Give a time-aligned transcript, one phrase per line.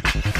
[0.00, 0.37] Thank you.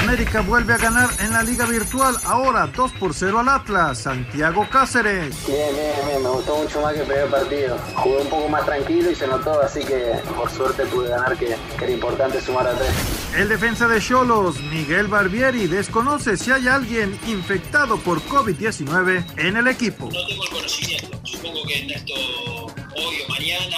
[0.00, 2.16] América vuelve a ganar en la Liga Virtual.
[2.24, 3.98] Ahora 2 por 0 al Atlas.
[3.98, 5.34] Santiago Cáceres.
[5.46, 6.22] Bien, bien, bien.
[6.22, 7.78] Me gustó mucho más que el primer partido.
[7.96, 11.56] Jugué un poco más tranquilo y se notó, así que por suerte pude ganar, que,
[11.78, 12.90] que era importante sumar a tres.
[13.36, 19.68] El defensa de Cholos, Miguel Barbieri, desconoce si hay alguien infectado por COVID-19 en el
[19.68, 20.06] equipo.
[20.06, 21.20] No tengo el conocimiento.
[21.24, 23.76] Supongo que en esto, hoy o mañana,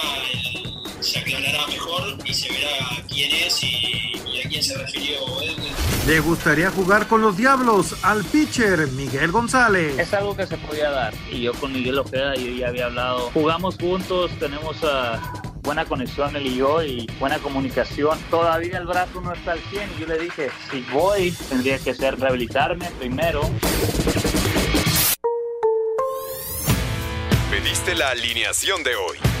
[0.99, 5.73] se aclarará mejor y se verá quién es y, y a quién se refirió Edwin.
[6.11, 9.97] Le gustaría jugar con los Diablos al pitcher Miguel González.
[9.97, 11.13] Es algo que se podía dar.
[11.31, 13.31] Y yo con Miguel Ojeda, yo ya había hablado.
[13.33, 15.21] Jugamos juntos, tenemos ah,
[15.61, 18.19] buena conexión él y yo y buena comunicación.
[18.29, 21.93] Todavía el brazo no está al 100 y yo le dije, si voy, tendría que
[21.93, 23.49] ser rehabilitarme primero.
[27.49, 29.40] Pediste la alineación de hoy.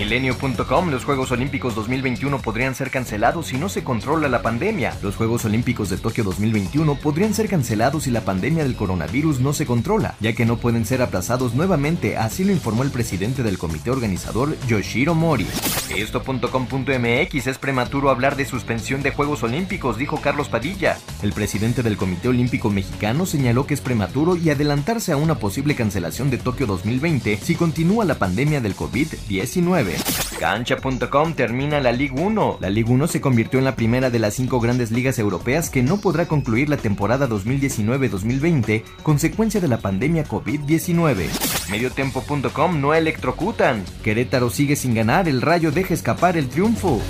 [0.00, 4.96] Milenio.com, los Juegos Olímpicos 2021 podrían ser cancelados si no se controla la pandemia.
[5.02, 9.52] Los Juegos Olímpicos de Tokio 2021 podrían ser cancelados si la pandemia del coronavirus no
[9.52, 13.58] se controla, ya que no pueden ser aplazados nuevamente, así lo informó el presidente del
[13.58, 15.46] comité organizador, Yoshiro Mori.
[15.94, 20.96] Esto.com.mx es prematuro hablar de suspensión de Juegos Olímpicos, dijo Carlos Padilla.
[21.22, 25.74] El presidente del Comité Olímpico Mexicano señaló que es prematuro y adelantarse a una posible
[25.74, 29.89] cancelación de Tokio 2020 si continúa la pandemia del COVID-19.
[30.38, 32.58] Cancha.com termina la Liga 1.
[32.60, 35.82] La Liga 1 se convirtió en la primera de las cinco grandes ligas europeas que
[35.82, 41.28] no podrá concluir la temporada 2019-2020 consecuencia de la pandemia COVID-19.
[41.70, 43.84] Mediotempo.com no electrocutan.
[44.02, 47.00] Querétaro sigue sin ganar, el rayo deja escapar el triunfo.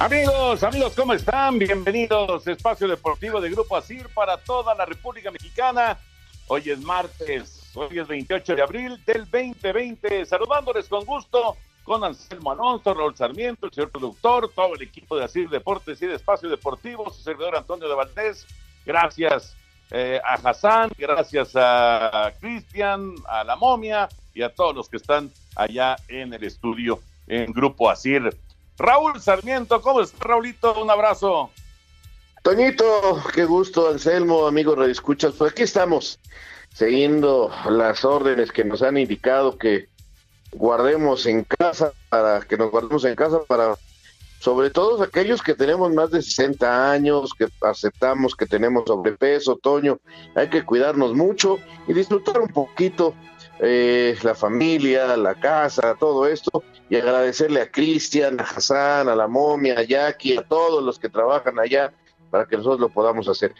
[0.00, 1.58] Amigos, amigos, ¿cómo están?
[1.58, 5.98] Bienvenidos a Espacio Deportivo de Grupo Asir para toda la República Mexicana.
[6.46, 10.24] Hoy es martes, hoy es 28 de abril del 2020.
[10.24, 15.24] Saludándoles con gusto con Anselmo Alonso, Raúl Sarmiento, el señor productor, todo el equipo de
[15.24, 18.46] Asir Deportes y de Espacio Deportivo, su servidor Antonio de Valdés.
[18.86, 19.54] Gracias
[19.90, 25.30] eh, a Hassan, gracias a Cristian, a la momia y a todos los que están
[25.54, 28.34] allá en el estudio en Grupo Asir.
[28.80, 30.82] Raúl Sarmiento, ¿cómo estás, Raulito?
[30.82, 31.50] Un abrazo.
[32.42, 35.34] Toñito, qué gusto, Anselmo, amigos redescuchas.
[35.36, 36.18] Pues aquí estamos,
[36.72, 39.88] siguiendo las órdenes que nos han indicado que
[40.52, 43.76] guardemos en casa, para que nos guardemos en casa para,
[44.38, 50.00] sobre todo aquellos que tenemos más de 60 años, que aceptamos que tenemos sobrepeso, Toño,
[50.34, 53.14] hay que cuidarnos mucho y disfrutar un poquito
[53.62, 59.28] eh, la familia, la casa, todo esto, y agradecerle a Cristian, a Hassan, a la
[59.28, 61.92] momia, a Jackie, a todos los que trabajan allá
[62.30, 63.54] para que nosotros lo podamos hacer.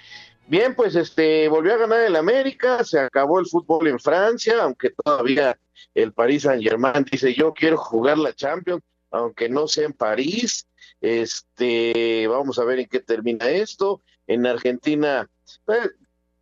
[0.47, 4.91] Bien, pues este volvió a ganar el América, se acabó el fútbol en Francia, aunque
[4.91, 5.57] todavía
[5.95, 10.67] el Paris Saint Germain dice yo quiero jugar la Champions, aunque no sea en París.
[11.01, 14.03] Este, vamos a ver en qué termina esto.
[14.27, 15.29] En Argentina,
[15.65, 15.91] pues,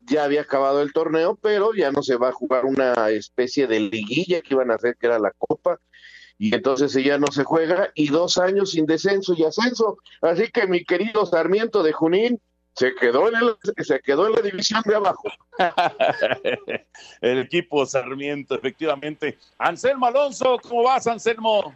[0.08, 3.80] ya había acabado el torneo, pero ya no se va a jugar una especie de
[3.80, 5.78] liguilla que iban a hacer, que era la Copa,
[6.38, 9.98] y entonces ya no se juega, y dos años sin descenso y ascenso.
[10.22, 12.40] Así que mi querido Sarmiento de Junín
[12.74, 15.28] se quedó en, el, se quedó en la división de abajo.
[17.20, 19.36] el equipo Sarmiento, efectivamente.
[19.58, 21.74] Anselmo Alonso, ¿cómo vas, Anselmo?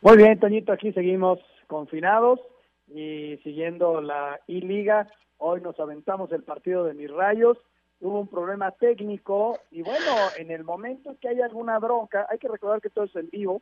[0.00, 2.40] Muy bien, Toñito, aquí seguimos confinados
[2.88, 5.06] y siguiendo la I-Liga.
[5.44, 7.58] Hoy nos aventamos el partido de mis rayos.
[8.00, 12.46] Hubo un problema técnico y bueno, en el momento que hay alguna bronca, hay que
[12.46, 13.60] recordar que todo es en vivo.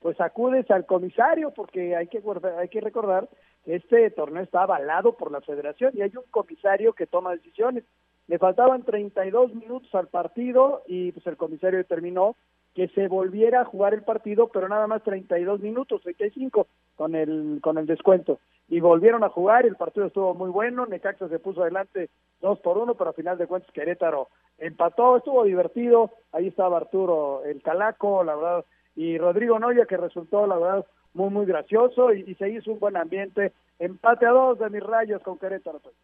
[0.00, 2.20] pues acudes al comisario, porque hay que,
[2.58, 3.28] hay que recordar
[3.64, 7.84] que este torneo está avalado por la federación y hay un comisario que toma decisiones.
[8.26, 12.34] Le faltaban 32 minutos al partido y pues el comisario determinó
[12.74, 16.66] que se volviera a jugar el partido, pero nada más 32 minutos, 35
[16.96, 18.40] con el con el descuento.
[18.70, 22.08] Y volvieron a jugar, el partido estuvo muy bueno, Necaxa se puso adelante
[22.40, 24.28] 2 por 1, pero a final de cuentas Querétaro
[24.58, 28.64] empató, estuvo divertido, ahí estaba Arturo el Calaco, la verdad,
[28.94, 32.96] y Rodrigo Noya que resultó la verdad muy muy gracioso y, se hizo un buen
[32.96, 35.80] ambiente, empate a dos de mis rayos con Querétaro.
[35.80, 35.94] Pues.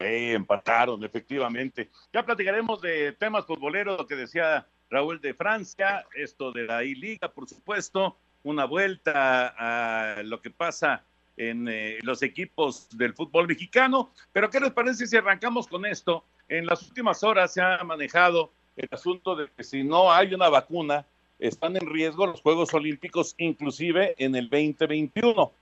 [0.00, 1.90] empataron, efectivamente.
[2.12, 7.28] Ya platicaremos de temas futboleros, lo que decía Raúl de Francia, esto de la I-Liga,
[7.28, 11.04] por supuesto, una vuelta a lo que pasa
[11.36, 14.10] en eh, los equipos del fútbol mexicano.
[14.32, 16.24] Pero ¿qué les parece si arrancamos con esto?
[16.48, 20.48] En las últimas horas se ha manejado el asunto de que si no hay una
[20.48, 21.06] vacuna,
[21.38, 25.52] están en riesgo los Juegos Olímpicos, inclusive en el 2021.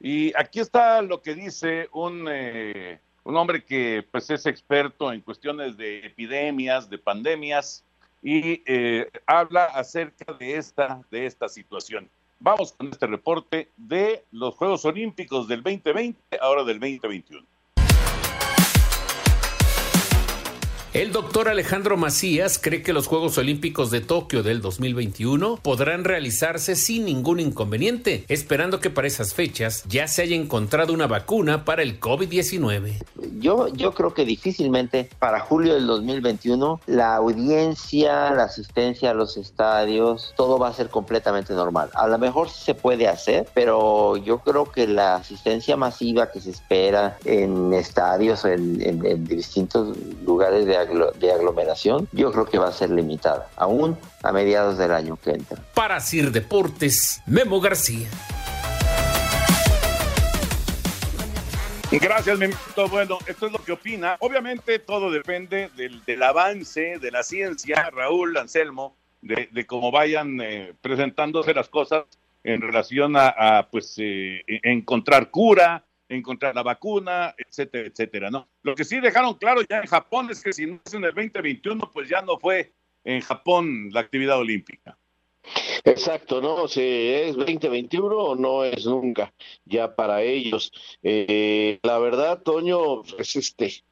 [0.00, 5.20] Y aquí está lo que dice un, eh, un hombre que pues es experto en
[5.20, 7.84] cuestiones de epidemias, de pandemias,
[8.22, 12.08] y eh, habla acerca de esta, de esta situación.
[12.44, 17.42] Vamos con este reporte de los Juegos Olímpicos del 2020, ahora del 2021.
[20.94, 26.76] El doctor Alejandro Macías cree que los Juegos Olímpicos de Tokio del 2021 podrán realizarse
[26.76, 31.82] sin ningún inconveniente, esperando que para esas fechas ya se haya encontrado una vacuna para
[31.82, 33.02] el COVID-19.
[33.40, 39.36] Yo, yo creo que difícilmente para julio del 2021 la audiencia, la asistencia a los
[39.36, 41.90] estadios, todo va a ser completamente normal.
[41.94, 46.40] A lo mejor sí se puede hacer, pero yo creo que la asistencia masiva que
[46.40, 52.68] se espera en estadios, en, en distintos lugares de de aglomeración, yo creo que va
[52.68, 55.58] a ser limitada, aún a mediados del año que entra.
[55.74, 58.08] Para Sir Deportes, Memo García.
[62.00, 62.88] Gracias, Memito.
[62.88, 64.16] Bueno, esto es lo que opina.
[64.20, 71.54] Obviamente todo depende del, avance de la ciencia, Raúl, Anselmo, de, cómo vayan eh, presentándose
[71.54, 72.04] las cosas
[72.42, 78.48] en relación a, pues eh, encontrar cura, encontrar la vacuna, etcétera, etcétera, ¿no?
[78.62, 81.14] Lo que sí dejaron claro ya en Japón es que si no es en el
[81.14, 82.72] 2021, pues ya no fue
[83.04, 84.98] en Japón la actividad olímpica.
[85.84, 86.66] Exacto, ¿no?
[86.68, 89.32] Si es 2021 o no es nunca
[89.64, 90.72] ya para ellos.
[91.02, 93.84] Eh, la verdad, Toño, es este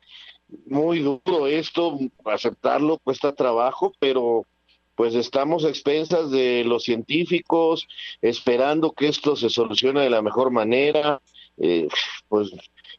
[0.67, 4.47] muy duro esto, aceptarlo cuesta trabajo, pero
[4.95, 7.89] pues estamos a expensas de los científicos,
[8.21, 11.21] esperando que esto se solucione de la mejor manera.
[11.59, 11.89] Eh,
[12.29, 12.51] pues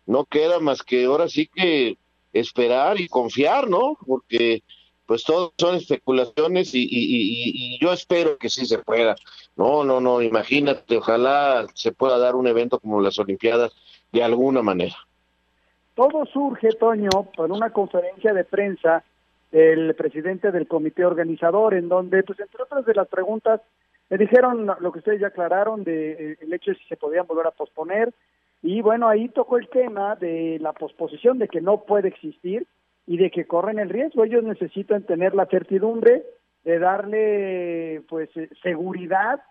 [0.05, 1.97] no queda más que ahora sí que
[2.33, 3.97] esperar y confiar, ¿no?
[4.05, 4.63] Porque
[5.05, 9.15] pues todo son especulaciones y, yo espero que sí se pueda.
[9.55, 13.73] No, no, no, imagínate, ojalá se pueda dar un evento como las Olimpiadas
[14.11, 14.95] de alguna manera.
[15.95, 19.03] Todo surge, Toño, por una conferencia de prensa
[19.51, 23.61] del presidente del comité organizador, en donde, pues entre otras de las preguntas,
[24.09, 27.27] me dijeron lo que ustedes ya aclararon de eh, el hecho de si se podían
[27.27, 28.13] volver a posponer,
[28.63, 32.65] y bueno, ahí tocó el tema de la posposición, de que no puede existir
[33.05, 34.23] y de que corren el riesgo.
[34.23, 36.23] Ellos necesitan tener la certidumbre
[36.63, 39.41] de darle pues eh, seguridad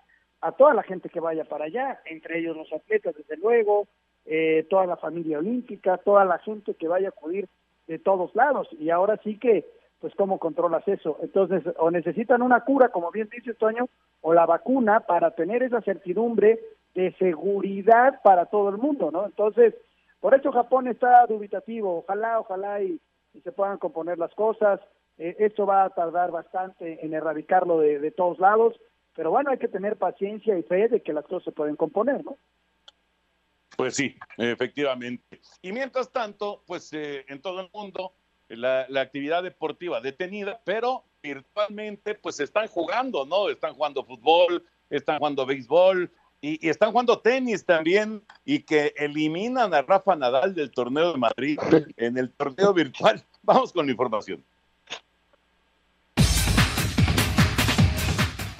[0.40, 3.86] a toda la gente que vaya para allá, entre ellos los atletas, desde luego,
[4.24, 7.48] eh, toda la familia olímpica, toda la gente que vaya a acudir
[7.86, 8.66] de todos lados.
[8.80, 9.66] Y ahora sí que,
[10.00, 11.18] pues, ¿cómo controlas eso?
[11.20, 13.88] Entonces, o necesitan una cura, como bien dice Toño,
[14.22, 16.58] o la vacuna para tener esa certidumbre
[16.94, 19.26] de seguridad para todo el mundo, ¿no?
[19.26, 19.74] Entonces,
[20.20, 23.00] por eso Japón está dubitativo, ojalá, ojalá y,
[23.42, 24.78] se puedan componer las cosas,
[25.16, 28.78] eh, esto va a tardar bastante en erradicarlo de, todos lados,
[29.14, 32.22] pero bueno, hay que tener paciencia y fe de que las cosas se pueden componer,
[32.22, 32.36] ¿no?
[33.74, 35.40] Pues sí, efectivamente.
[35.62, 38.12] Y mientras tanto, pues eh, en todo el mundo,
[38.48, 43.48] la, la, actividad deportiva detenida, pero virtualmente, pues están jugando, ¿no?
[43.48, 49.82] Están jugando fútbol, están jugando béisbol, y, están jugando tenis también y que eliminan a
[49.82, 51.58] Rafa Nadal del torneo de Madrid
[51.96, 53.24] en el torneo virtual.
[53.42, 54.44] Vamos con la información.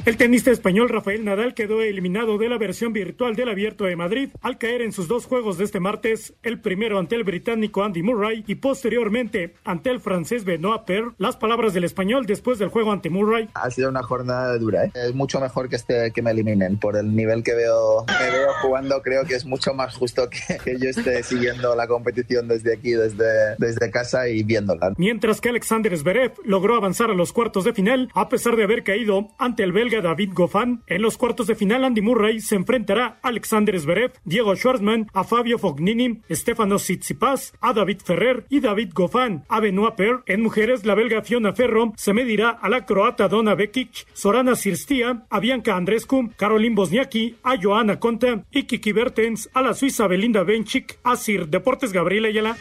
[0.05, 4.31] El tenista español Rafael Nadal quedó eliminado de la versión virtual del Abierto de Madrid
[4.41, 8.03] al caer en sus dos juegos de este martes, el primero ante el británico Andy
[8.03, 11.05] Murray y posteriormente ante el francés Benoit Per.
[11.19, 13.49] Las palabras del español después del juego ante Murray.
[13.55, 14.93] Ha sido una jornada dura, ¿eh?
[14.93, 18.49] es mucho mejor que este que me eliminen por el nivel que veo, me veo
[18.61, 19.01] jugando.
[19.03, 22.91] Creo que es mucho más justo que, que yo esté siguiendo la competición desde aquí,
[22.91, 24.95] desde, desde casa y viéndola.
[24.97, 28.83] Mientras que Alexander Zverev logró avanzar a los cuartos de final a pesar de haber
[28.83, 30.83] caído ante el belga David Goffin.
[30.87, 35.25] En los cuartos de final, Andy Murray se enfrentará a Alexander Zverev, Diego Schwartzman, a
[35.25, 40.23] Fabio Fognini, Stefano Tsitsipas, a David Ferrer y David Goffin, a Benoit Per.
[40.27, 45.25] En mujeres, la belga Fiona Ferro se medirá a la croata Donna Vekic, Sorana Sirstia,
[45.29, 50.45] a Bianca Andrescu, Caroline Bosniaki, a Joana Conta y Kiki Bertens, a la suiza Belinda
[50.45, 52.57] Bencic, a Sir Deportes Gabriel Ayala.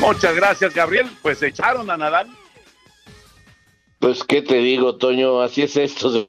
[0.00, 1.06] Muchas gracias, Gabriel.
[1.20, 2.39] Pues echaron a Nadal.
[4.00, 5.40] Pues, ¿qué te digo, Toño?
[5.42, 6.28] Así es esto de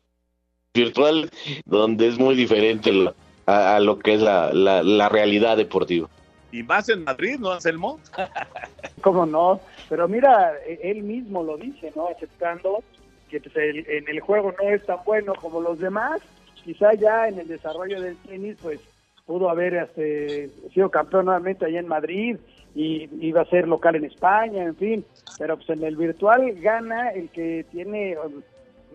[0.73, 1.29] virtual,
[1.65, 6.07] donde es muy diferente lo- a, a lo que es la, la, la realidad deportiva.
[6.51, 7.99] Y más en Madrid, ¿no, Anselmo?
[9.01, 9.61] ¿Cómo no?
[9.89, 12.07] Pero mira, e- él mismo lo dice, ¿no?
[12.09, 12.83] Aceptando
[13.29, 16.21] que pues, el- en el juego no es tan bueno como los demás.
[16.63, 18.79] Quizá ya en el desarrollo del tenis, pues
[19.25, 22.35] pudo haber este, sido campeón nuevamente allá en Madrid
[22.75, 25.05] y iba a ser local en España, en fin.
[25.37, 28.41] Pero pues en el virtual gana el que tiene um,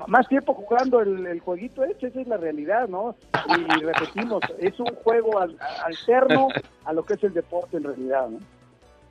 [0.06, 3.14] más tiempo jugando el, el jueguito este, esa es la realidad, ¿no?
[3.48, 6.48] Y repetimos, es un juego al- alterno
[6.84, 8.38] a lo que es el deporte en realidad, ¿no?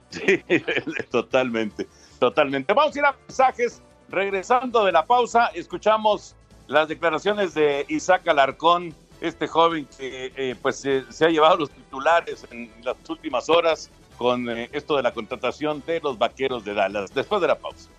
[0.09, 0.41] Sí,
[1.11, 1.87] totalmente,
[2.19, 2.73] totalmente.
[2.73, 3.81] Vamos a ir a mensajes.
[4.07, 6.35] Regresando de la pausa, escuchamos
[6.67, 11.71] las declaraciones de Isaac Alarcón, este joven que eh, pues eh, se ha llevado los
[11.71, 16.73] titulares en las últimas horas con eh, esto de la contratación de los Vaqueros de
[16.73, 17.13] Dallas.
[17.13, 17.89] Después de la pausa.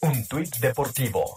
[0.00, 1.36] Un tuit deportivo.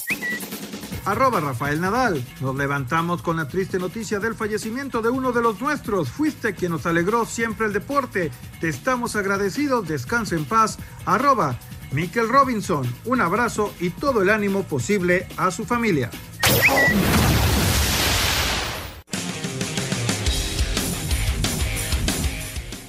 [1.06, 2.24] Arroba Rafael Nadal.
[2.42, 6.10] Nos levantamos con la triste noticia del fallecimiento de uno de los nuestros.
[6.10, 8.32] Fuiste quien nos alegró siempre el deporte.
[8.60, 9.88] Te estamos agradecidos.
[9.88, 10.78] Descansa en paz.
[11.06, 11.58] Arroba
[11.92, 12.86] Mikel Robinson.
[13.06, 16.10] Un abrazo y todo el ánimo posible a su familia.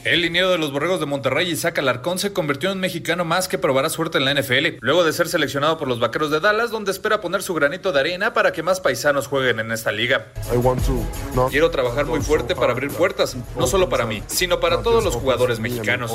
[0.06, 3.48] El liniero de los Borregos de Monterrey, Isaac Alarcón, se convirtió en un mexicano más
[3.48, 6.70] que probará suerte en la NFL, luego de ser seleccionado por los Vaqueros de Dallas,
[6.70, 10.28] donde espera poner su granito de arena para que más paisanos jueguen en esta liga.
[11.50, 15.16] Quiero trabajar muy fuerte para abrir puertas, no solo para mí, sino para todos los
[15.16, 16.12] jugadores mexicanos.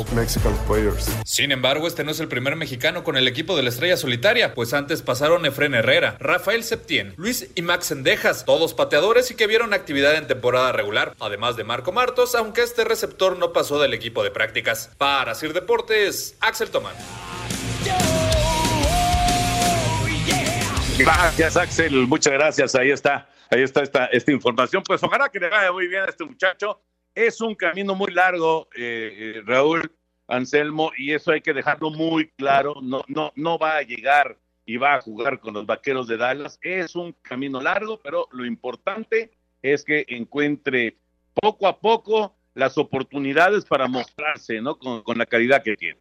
[1.26, 4.54] Sin embargo, este no es el primer mexicano con el equipo de la estrella solitaria,
[4.54, 9.48] pues antes pasaron Efren Herrera, Rafael Septién, Luis y Max Sendejas, todos pateadores y que
[9.48, 13.94] vieron actividad en temporada regular, además de Marco Martos, aunque este receptor no pasó del
[13.94, 14.94] equipo de prácticas.
[14.98, 16.96] Para Sir Deportes, Axel Tomán.
[20.98, 22.08] Gracias, Axel.
[22.08, 22.76] Muchas gracias.
[22.76, 24.84] Ahí está, ahí está esta, esta información.
[24.86, 26.82] Pues ojalá que le vaya muy bien a este muchacho.
[27.16, 29.92] Es un camino muy largo, eh, eh, Raúl
[30.28, 32.76] Anselmo, y eso hay que dejarlo muy claro.
[32.82, 36.60] No, no, no va a llegar y va a jugar con los vaqueros de Dallas.
[36.62, 40.98] Es un camino largo, pero lo importante es que encuentre
[41.34, 44.78] poco a poco las oportunidades para mostrarse, ¿no?
[44.78, 46.00] Con, con la calidad que tiene.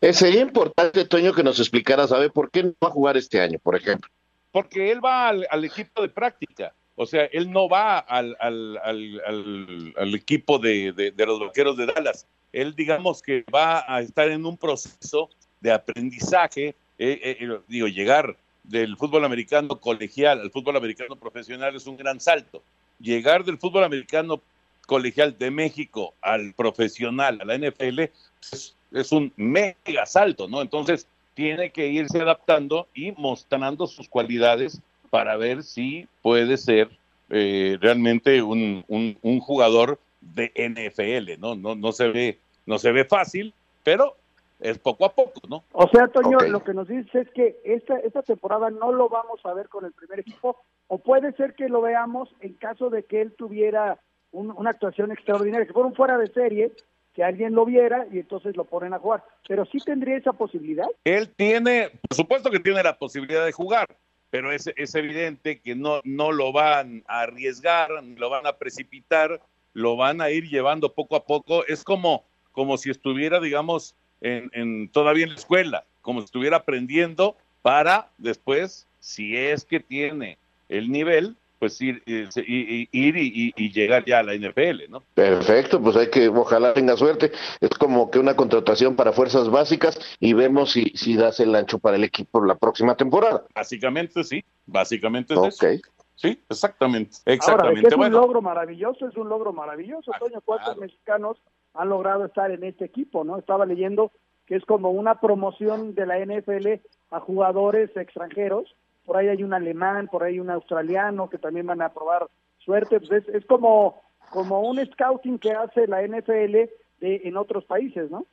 [0.00, 3.40] Eh, sería importante, Toño, que nos explicara, ¿sabe por qué no va a jugar este
[3.40, 4.10] año, por ejemplo?
[4.52, 6.74] Porque él va al, al equipo de práctica.
[6.96, 11.76] O sea, él no va al, al, al, al, equipo de, de, de, los vaqueros
[11.76, 12.26] de Dallas.
[12.52, 15.28] Él, digamos que va a estar en un proceso
[15.60, 16.76] de aprendizaje.
[16.98, 22.20] Eh, eh, digo, llegar del fútbol americano colegial al fútbol americano profesional es un gran
[22.20, 22.62] salto.
[23.00, 24.40] Llegar del fútbol americano
[24.86, 30.62] colegial de México al profesional, a la NFL, es, es, un mega salto, ¿no?
[30.62, 36.90] Entonces, tiene que irse adaptando y mostrando sus cualidades para ver si puede ser
[37.30, 41.54] eh, realmente un, un, un, jugador de NFL, ¿no?
[41.54, 44.16] No, no, se ve, no se ve fácil, pero
[44.60, 45.64] es poco a poco, ¿no?
[45.72, 46.50] O sea, Toño, okay.
[46.50, 49.84] lo que nos dice es que esta, esta temporada no lo vamos a ver con
[49.84, 50.56] el primer equipo,
[50.88, 53.98] o puede ser que lo veamos en caso de que él tuviera
[54.34, 56.72] un, una actuación extraordinaria, que fuera un fuera de serie,
[57.14, 59.24] que alguien lo viera y entonces lo ponen a jugar.
[59.48, 60.86] Pero sí tendría esa posibilidad.
[61.04, 63.86] Él tiene, por supuesto que tiene la posibilidad de jugar,
[64.30, 69.40] pero es, es evidente que no, no lo van a arriesgar, lo van a precipitar,
[69.72, 71.64] lo van a ir llevando poco a poco.
[71.66, 76.58] Es como, como si estuviera, digamos, en, en todavía en la escuela, como si estuviera
[76.58, 80.36] aprendiendo para después, si es que tiene
[80.68, 85.02] el nivel, pues ir, ir, ir y, y, llegar ya a la NFL, ¿no?
[85.14, 87.32] Perfecto, pues hay que, ojalá tenga suerte.
[87.60, 91.78] Es como que una contratación para fuerzas básicas y vemos si, si das el ancho
[91.78, 93.44] para el equipo la próxima temporada.
[93.54, 95.76] Básicamente sí, básicamente es okay.
[95.76, 95.90] eso.
[96.16, 97.80] Sí, exactamente, exactamente.
[97.80, 98.16] Ahora, es bueno.
[98.16, 100.40] un logro maravilloso, es un logro maravilloso, Toño.
[100.44, 100.80] ¿Cuántos claro.
[100.80, 101.36] mexicanos
[101.74, 103.36] han logrado estar en este equipo, ¿no?
[103.36, 104.12] Estaba leyendo
[104.46, 106.80] que es como una promoción de la NFL
[107.10, 108.74] a jugadores extranjeros.
[109.04, 113.00] Por ahí hay un alemán, por ahí un australiano que también van a probar suerte.
[113.00, 116.70] Pues es, como, como un scouting que hace la NFL
[117.00, 118.26] de, en otros países, ¿no?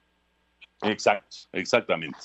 [0.84, 2.18] Exacto, exactamente.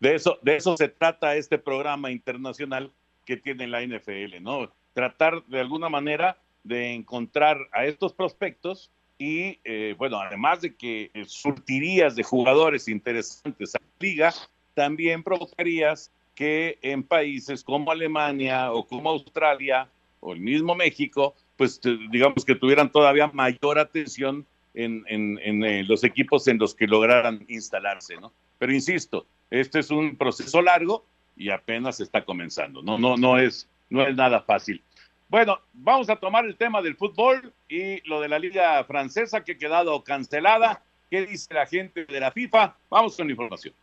[0.00, 2.90] De eso, de eso se trata este programa internacional
[3.24, 4.70] que tiene la NFL, ¿no?
[4.92, 11.10] Tratar de alguna manera de encontrar a estos prospectos y, eh, bueno, además de que
[11.26, 14.34] surtirías de jugadores interesantes a la liga,
[14.74, 19.88] también provocarías que en países como Alemania o como Australia
[20.20, 26.02] o el mismo México, pues digamos que tuvieran todavía mayor atención en, en, eh, los
[26.02, 28.32] equipos en los que lograran instalarse, ¿no?
[28.58, 31.04] Pero insisto, este es un proceso largo
[31.36, 32.98] y apenas está comenzando, ¿no?
[32.98, 34.82] No, no, es, no es nada fácil.
[35.28, 39.52] Bueno, vamos a tomar el tema del fútbol y lo de la liga francesa que
[39.52, 40.82] ha quedado cancelada.
[41.10, 42.76] ¿Qué dice la gente de la FIFA?
[42.90, 43.74] Vamos con la información.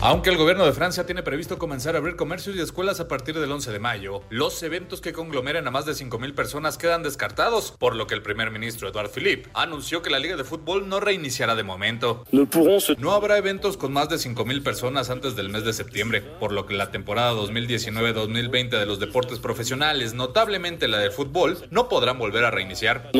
[0.00, 3.36] Aunque el gobierno de Francia tiene previsto comenzar a abrir comercios y escuelas a partir
[3.36, 7.74] del 11 de mayo, los eventos que conglomeren a más de 5.000 personas quedan descartados,
[7.76, 11.00] por lo que el primer ministro Edouard Philippe anunció que la Liga de Fútbol no
[11.00, 12.24] reiniciará de momento.
[12.98, 16.64] No habrá eventos con más de 5.000 personas antes del mes de septiembre, por lo
[16.64, 22.44] que la temporada 2019-2020 de los deportes profesionales, notablemente la del fútbol, no podrán volver
[22.44, 23.10] a reiniciar.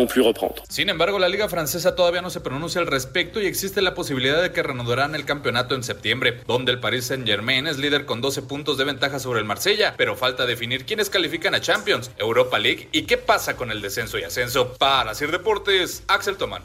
[0.69, 4.41] Sin embargo, la Liga Francesa todavía no se pronuncia al respecto y existe la posibilidad
[4.41, 8.43] de que reanudarán el campeonato en septiembre, donde el Paris Saint-Germain es líder con 12
[8.43, 12.89] puntos de ventaja sobre el Marsella, pero falta definir quiénes califican a Champions, Europa League
[12.93, 14.75] y qué pasa con el descenso y ascenso.
[14.75, 16.63] Para hacer deportes, Axel Toman.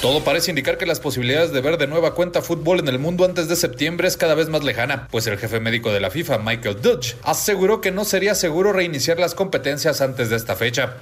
[0.00, 3.26] Todo parece indicar que las posibilidades de ver de nueva cuenta fútbol en el mundo
[3.26, 6.38] antes de septiembre es cada vez más lejana, pues el jefe médico de la FIFA,
[6.38, 10.96] Michael Dutch, aseguró que no sería seguro reiniciar las competencias antes de esta fecha.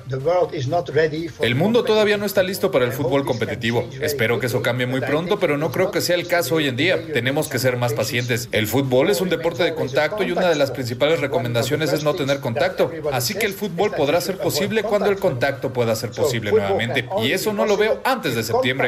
[1.40, 3.88] El mundo todavía no está listo para el fútbol competitivo.
[4.00, 6.74] Espero que eso cambie muy pronto, pero no creo que sea el caso hoy en
[6.74, 6.98] día.
[7.12, 8.48] Tenemos que ser más pacientes.
[8.50, 12.14] El fútbol es un deporte de contacto y una de las principales recomendaciones es no
[12.14, 12.90] tener contacto.
[13.12, 17.08] Así que el fútbol podrá ser posible cuando el contacto pueda ser posible nuevamente.
[17.22, 18.87] Y eso no lo veo antes de septiembre.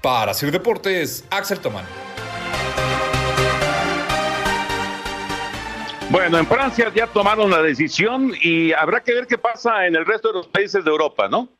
[0.00, 1.84] Para Sir Deportes, Axel Tomán.
[6.10, 10.06] Bueno, en Francia ya tomaron la decisión y habrá que ver qué pasa en el
[10.06, 11.50] resto de los países de Europa, ¿no?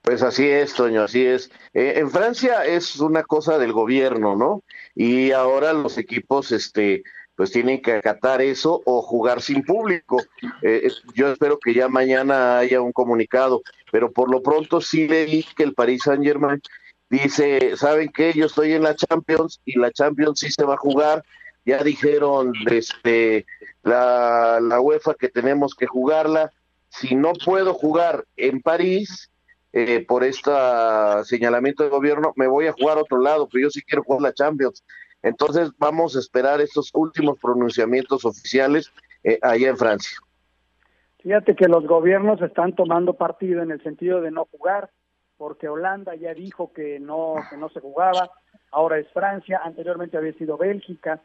[0.00, 1.50] Pues así es, Toño, así es.
[1.74, 4.62] Eh, en Francia es una cosa del gobierno, ¿no?
[4.94, 7.02] Y ahora los equipos, este,
[7.34, 10.22] pues tienen que acatar eso o jugar sin público.
[10.62, 13.62] Eh, yo espero que ya mañana haya un comunicado,
[13.96, 16.60] pero por lo pronto sí leí que el Paris Saint Germain
[17.08, 18.34] dice, ¿saben qué?
[18.34, 21.24] Yo estoy en la Champions y la Champions sí se va a jugar.
[21.64, 23.46] Ya dijeron este,
[23.84, 26.52] la, la UEFA que tenemos que jugarla.
[26.90, 29.30] Si no puedo jugar en París,
[29.72, 30.50] eh, por este
[31.24, 34.20] señalamiento del gobierno, me voy a jugar a otro lado, pero yo sí quiero jugar
[34.20, 34.84] la Champions.
[35.22, 38.92] Entonces vamos a esperar estos últimos pronunciamientos oficiales
[39.24, 40.18] eh, allá en Francia.
[41.26, 44.90] Fíjate que los gobiernos están tomando partido en el sentido de no jugar,
[45.36, 48.30] porque Holanda ya dijo que no, que no se jugaba,
[48.70, 51.20] ahora es Francia, anteriormente había sido Bélgica,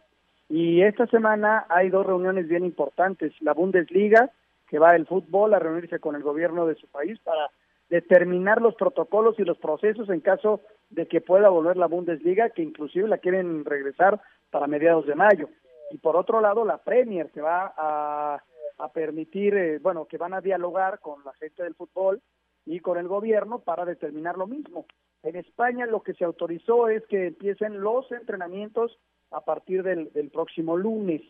[0.50, 4.32] y esta semana hay dos reuniones bien importantes, la Bundesliga,
[4.68, 7.52] que va el fútbol a reunirse con el gobierno de su país para
[7.92, 12.64] determinar los protocolos y los procesos en caso de que pueda volver la Bundesliga, que
[12.64, 15.48] inclusive la quieren regresar para mediados de mayo.
[15.92, 18.42] Y por otro lado, la Premier, que va a,
[18.90, 22.22] permitir, eh, bueno, que van a dialogar con la gente del fútbol
[22.66, 24.86] y con el gobierno para determinar lo mismo.
[25.24, 28.98] En España lo que se autorizó es que empiecen los entrenamientos
[29.32, 31.22] a partir del, del próximo lunes.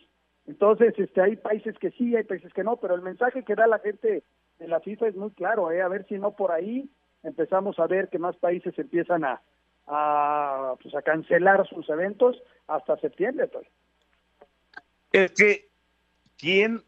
[0.47, 3.67] Entonces, este, hay países que sí, hay países que no, pero el mensaje que da
[3.67, 4.23] la gente
[4.59, 5.81] de la FIFA es muy claro, ¿eh?
[5.81, 6.89] a ver si no por ahí
[7.23, 9.41] empezamos a ver que más países empiezan a,
[9.87, 13.47] a, pues a cancelar sus eventos hasta septiembre.
[13.47, 13.67] Pues.
[15.11, 15.69] Es que,
[16.37, 16.81] ¿quién,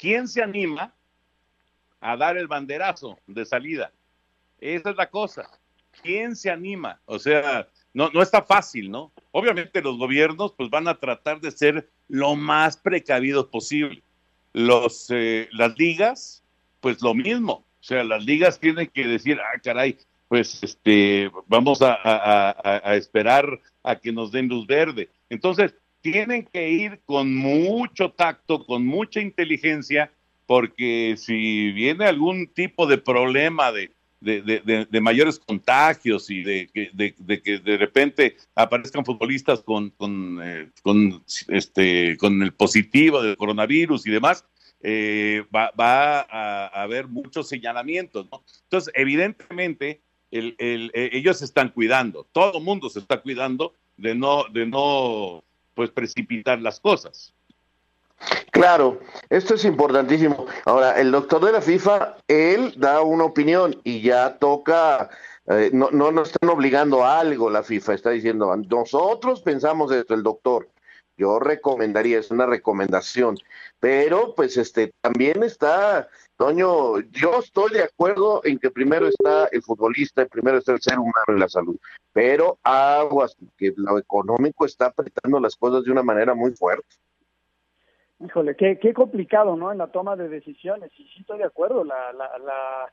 [0.00, 0.94] ¿quién se anima
[2.00, 3.92] a dar el banderazo de salida?
[4.58, 5.48] Esa es la cosa.
[6.02, 7.00] ¿Quién se anima?
[7.04, 9.12] O sea, no, no está fácil, ¿no?
[9.30, 14.02] Obviamente los gobiernos pues van a tratar de ser lo más precavidos posible.
[14.52, 16.42] Los, eh, las ligas,
[16.80, 17.64] pues lo mismo.
[17.80, 23.60] O sea, las ligas tienen que decir, ah, caray, pues este, vamos a, a, esperar
[23.82, 25.08] a que nos den luz verde.
[25.28, 30.12] Entonces, tienen que ir con mucho tacto, con mucha inteligencia,
[30.46, 37.60] porque si viene algún tipo de problema de, de, de, mayores contagios y de, que
[37.60, 44.10] de repente aparezcan futbolistas con, con, eh, con, este, con el positivo del coronavirus y
[44.10, 44.44] demás,
[44.82, 48.26] eh, va, va a, haber muchos señalamientos.
[48.30, 48.42] ¿no?
[48.64, 54.44] Entonces, evidentemente, eh, ellos se están cuidando, todo el mundo se está cuidando de no,
[54.52, 55.44] de no
[55.80, 57.32] pues, precipitar las cosas.
[58.50, 60.44] Claro, esto es importantísimo.
[60.66, 65.08] Ahora, el doctor de la FIFA, él da una opinión y ya toca,
[65.46, 70.12] eh, no, no nos están obligando a algo la FIFA, está diciendo, nosotros pensamos esto,
[70.12, 70.68] el doctor.
[71.20, 73.36] Yo recomendaría, es una recomendación,
[73.78, 79.60] pero pues este también está, Toño, yo estoy de acuerdo en que primero está el
[79.60, 81.76] futbolista, primero está el ser humano y la salud,
[82.14, 86.96] pero aguas, que lo económico está apretando las cosas de una manera muy fuerte.
[88.24, 89.70] Híjole, qué, qué complicado, ¿no?
[89.72, 90.90] En la toma de decisiones.
[90.98, 92.92] Y sí estoy de acuerdo, la, la, la,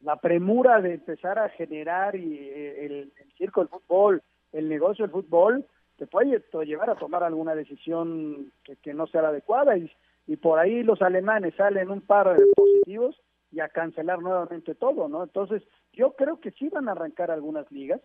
[0.00, 5.04] la premura de empezar a generar y, eh, el, el, circo del fútbol, el negocio
[5.04, 5.64] del fútbol,
[6.00, 9.76] te puede llevar a tomar alguna decisión que, que no sea la adecuada.
[9.76, 9.90] Y,
[10.36, 15.24] por ahí los alemanes salen un par de positivos y a cancelar nuevamente todo, ¿no?
[15.24, 18.00] Entonces, yo creo que sí van a arrancar algunas ligas.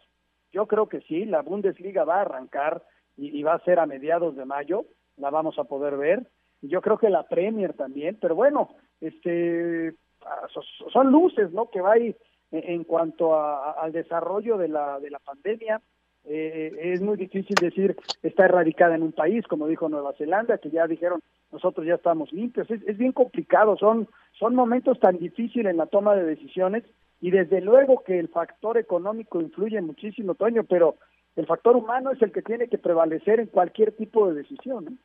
[0.52, 2.84] Yo creo que sí, la Bundesliga va a arrancar
[3.16, 4.86] y, y va a ser a mediados de mayo,
[5.18, 6.28] la vamos a poder ver
[6.68, 8.70] yo creo que la Premier también, pero bueno,
[9.02, 9.94] este
[10.26, 10.48] ah,
[10.92, 11.70] son luces, ¿no?
[11.70, 12.16] Que va ahí
[12.52, 15.82] en cuanto a, al desarrollo de la, de la pandemia.
[16.28, 20.72] Eh, es muy difícil decir está erradicada en un país, como dijo Nueva Zelanda, que
[20.72, 22.70] ya dijeron nosotros ya estamos limpios.
[22.70, 26.84] Es, bien complicado, son, son momentos tan difíciles en la toma de decisiones
[27.22, 30.98] y desde luego que el factor económico influye muchísimo, Toño, pero
[31.36, 35.00] el factor humano es el que tiene que prevalecer en cualquier tipo de decisión.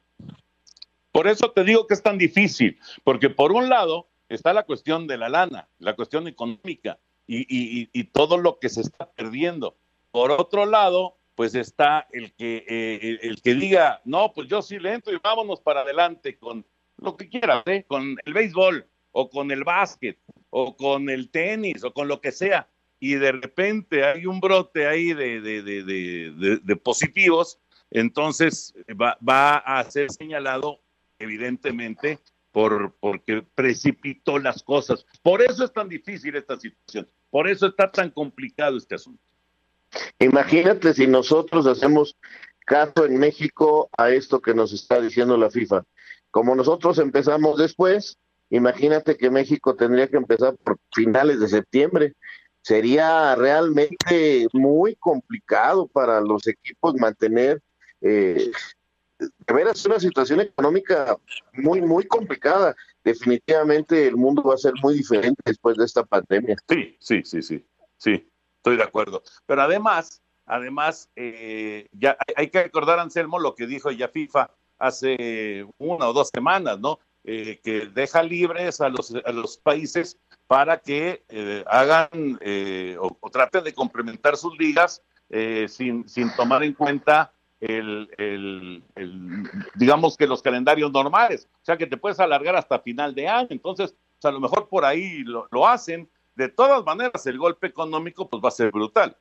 [1.13, 5.07] Por eso te digo que es tan difícil, porque por un lado está la cuestión
[5.07, 9.77] de la lana, la cuestión económica y, y, y todo lo que se está perdiendo.
[10.11, 14.79] Por otro lado, pues está el que, eh, el que diga, no, pues yo sí
[14.79, 16.67] le entro y vámonos para adelante con
[16.99, 17.85] lo que quiera, ¿eh?
[17.87, 20.19] con el béisbol o con el básquet
[20.51, 22.69] o con el tenis o con lo que sea.
[22.99, 27.59] Y de repente hay un brote ahí de, de, de, de positivos,
[27.91, 30.81] entonces va, va a ser señalado
[31.21, 32.19] evidentemente,
[32.51, 35.07] por, porque precipitó las cosas.
[35.23, 39.23] Por eso es tan difícil esta situación, por eso está tan complicado este asunto.
[40.19, 42.17] Imagínate si nosotros hacemos
[42.67, 45.83] caso en México a esto que nos está diciendo la FIFA.
[46.31, 48.17] Como nosotros empezamos después,
[48.51, 52.15] imagínate que México tendría que empezar por finales de septiembre.
[52.63, 57.61] Sería realmente muy complicado para los equipos mantener
[58.01, 58.51] eh,
[59.19, 61.17] de veras una situación económica
[61.55, 62.77] muy, muy complicada.
[63.03, 66.57] Definitivamente el mundo va a ser muy diferente después de esta pandemia.
[66.69, 69.23] Sí, sí, sí, sí, sí, estoy de acuerdo.
[69.47, 75.67] Pero además, además, eh, ya hay que recordar, Anselmo, lo que dijo ya FIFA hace
[75.79, 76.99] una o dos semanas, ¿no?
[77.25, 82.39] Eh, que deja libres a los, a los países para que eh, hagan
[82.99, 85.03] o, o, traten de complementar sus ligas
[85.69, 88.83] sin, sin tomar en cuenta el, el,
[89.75, 93.49] digamos que los calendarios normales, o sea que te puedes alargar hasta final de año,
[93.51, 96.09] entonces pues, a lo mejor por ahí lo, lo, hacen,
[96.41, 99.15] de todas maneras el golpe económico pues va a ser brutal.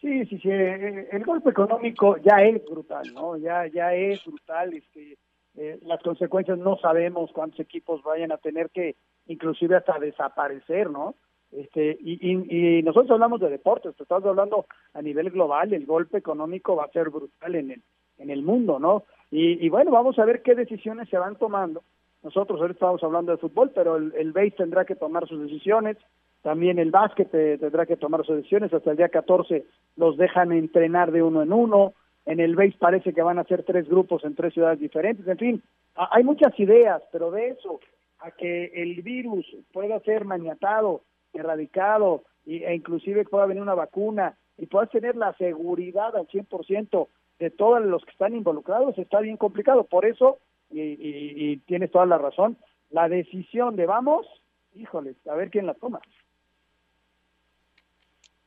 [0.00, 3.36] Sí, sí, sí, eh, el golpe económico ya es brutal, ¿no?
[3.36, 5.18] Ya, ya es brutal, este,
[5.56, 11.14] eh, las consecuencias no sabemos cuántos equipos vayan a tener que inclusive hasta desaparecer, ¿no?
[11.52, 16.18] Este, y, y, y, nosotros hablamos de deportes, estamos hablando a nivel global, el golpe
[16.18, 17.82] económico va a ser brutal en el,
[18.18, 19.04] en el mundo, ¿no?
[19.30, 21.82] Y, y bueno, vamos a ver qué decisiones se van tomando.
[22.24, 25.98] Nosotros ahorita estamos hablando de fútbol, pero el, el BASE tendrá que tomar sus decisiones,
[26.42, 29.64] también el básquet tendrá que tomar sus decisiones, hasta el día 14
[29.96, 31.92] los dejan entrenar de uno en uno,
[32.24, 35.38] en el BASE parece que van a ser tres grupos en tres ciudades diferentes, en
[35.38, 35.62] fin,
[35.94, 37.78] hay muchas ideas, pero de eso
[38.20, 41.02] a que el virus pueda ser maniatado,
[41.34, 47.08] erradicado e inclusive pueda venir una vacuna y puedas tener la seguridad al 100%
[47.38, 49.84] de todos los que están involucrados, está bien complicado.
[49.84, 50.38] Por eso,
[50.74, 52.58] y, y, y, tienes toda la razón,
[52.90, 54.26] la decisión de vamos,
[54.74, 56.00] híjole, a ver quién la toma.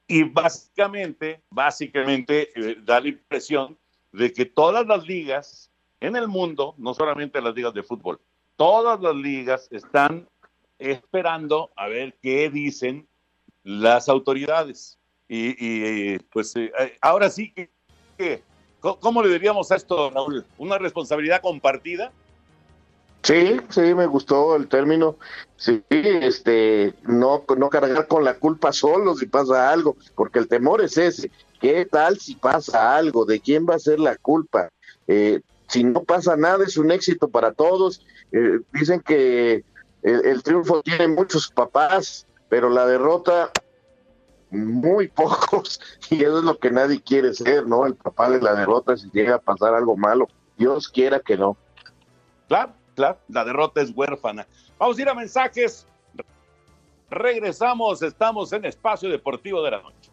[0.07, 3.77] Y básicamente, básicamente eh, da la impresión
[4.11, 8.19] de que todas las ligas en el mundo, no solamente las ligas de fútbol,
[8.55, 10.27] todas las ligas están
[10.79, 13.07] esperando a ver qué dicen
[13.63, 14.97] las autoridades.
[15.27, 18.41] Y, y pues eh, ahora sí que,
[18.95, 20.45] ¿cómo le diríamos a esto, Raúl?
[20.57, 22.11] ¿Una responsabilidad compartida?
[23.23, 25.17] Sí, sí, me gustó el término.
[25.57, 30.81] Sí, este, no, no cargar con la culpa solo si pasa algo, porque el temor
[30.81, 31.29] es ese.
[31.59, 33.25] ¿Qué tal si pasa algo?
[33.25, 34.69] ¿De quién va a ser la culpa?
[35.07, 38.05] Eh, si no pasa nada es un éxito para todos.
[38.31, 39.63] Eh, dicen que
[40.03, 43.51] el, triunfo tiene muchos papás, pero la derrota
[44.49, 45.79] muy pocos
[46.09, 47.85] y eso es lo que nadie quiere ser, ¿no?
[47.85, 50.27] El papá de la derrota si llega a pasar algo malo.
[50.57, 51.57] Dios quiera que no.
[52.47, 54.47] Claro, claro, la derrota es huérfana.
[54.77, 55.85] Vamos a ir a mensajes.
[57.09, 60.11] Regresamos, estamos en Espacio Deportivo de la Noche.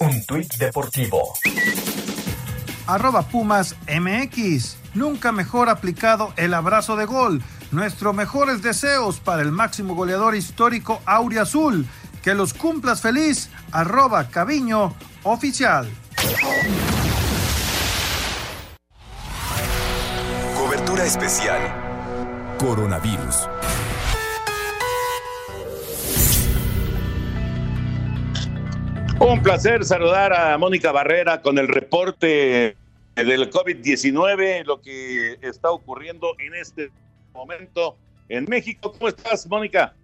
[0.00, 1.32] Un tuit deportivo.
[2.86, 4.76] Arroba Pumas MX.
[4.94, 11.02] Nunca mejor aplicado el abrazo de gol Nuestros mejores deseos para el máximo goleador histórico
[11.04, 11.86] Aurea Azul.
[12.22, 13.50] Que los cumplas feliz.
[13.72, 15.86] Arroba Caviño Oficial.
[20.56, 21.60] Cobertura especial.
[22.58, 23.48] Coronavirus.
[29.20, 32.76] Un placer saludar a Mónica Barrera con el reporte
[33.14, 36.90] del COVID-19, lo que está ocurriendo en este
[37.38, 37.96] momento
[38.28, 38.92] en México.
[38.92, 39.94] ¿Cómo estás, Mónica?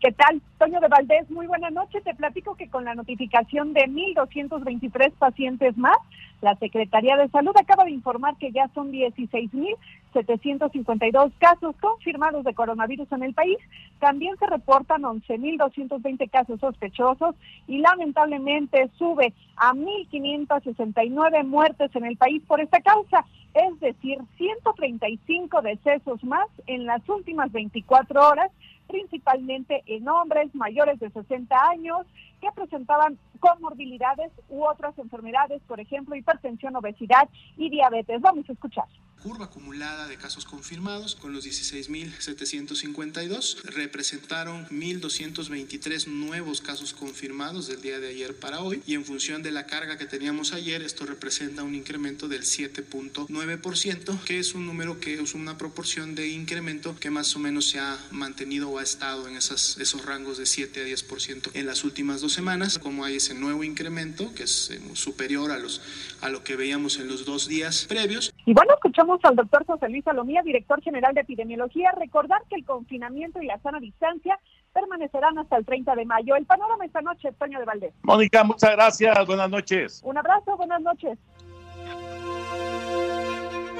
[0.00, 0.40] ¿Qué tal?
[0.58, 2.00] Toño de Valdés, muy buena noche.
[2.02, 5.96] Te platico que con la notificación de 1.223 pacientes más,
[6.40, 13.10] la Secretaría de Salud acaba de informar que ya son 16.752 casos confirmados de coronavirus
[13.10, 13.58] en el país.
[13.98, 17.34] También se reportan 11.220 casos sospechosos
[17.66, 25.60] y lamentablemente sube a 1.569 muertes en el país por esta causa, es decir, 135
[25.62, 28.52] decesos más en las últimas 24 horas
[28.88, 32.06] principalmente en hombres mayores de 60 años
[32.40, 38.20] que presentaban comorbilidades u otras enfermedades, por ejemplo, hipertensión, obesidad y diabetes.
[38.20, 38.86] Vamos a escuchar.
[39.22, 47.98] Curva acumulada de casos confirmados con los 16.752 representaron 1.223 nuevos casos confirmados del día
[47.98, 51.64] de ayer para hoy y en función de la carga que teníamos ayer esto representa
[51.64, 57.10] un incremento del 7.9% que es un número que es una proporción de incremento que
[57.10, 60.82] más o menos se ha mantenido o ha estado en esas, esos rangos de 7
[60.82, 64.80] a 10% en las últimas dos semanas como hay ese nuevo incremento que es eh,
[64.94, 65.80] superior a, los,
[66.20, 68.32] a lo que veíamos en los dos días previos.
[68.46, 72.64] Y bueno, escuchamos al doctor José Luis Salomía, director general de epidemiología, recordar que el
[72.64, 74.38] confinamiento y la sana distancia
[74.72, 76.36] permanecerán hasta el 30 de mayo.
[76.36, 77.94] El panorama esta noche, Toño de Valdés.
[78.02, 79.26] Mónica, muchas gracias.
[79.26, 80.02] Buenas noches.
[80.04, 81.18] Un abrazo, buenas noches.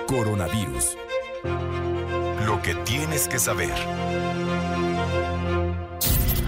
[0.08, 0.96] Coronavirus.
[2.46, 3.74] Lo que tienes que saber.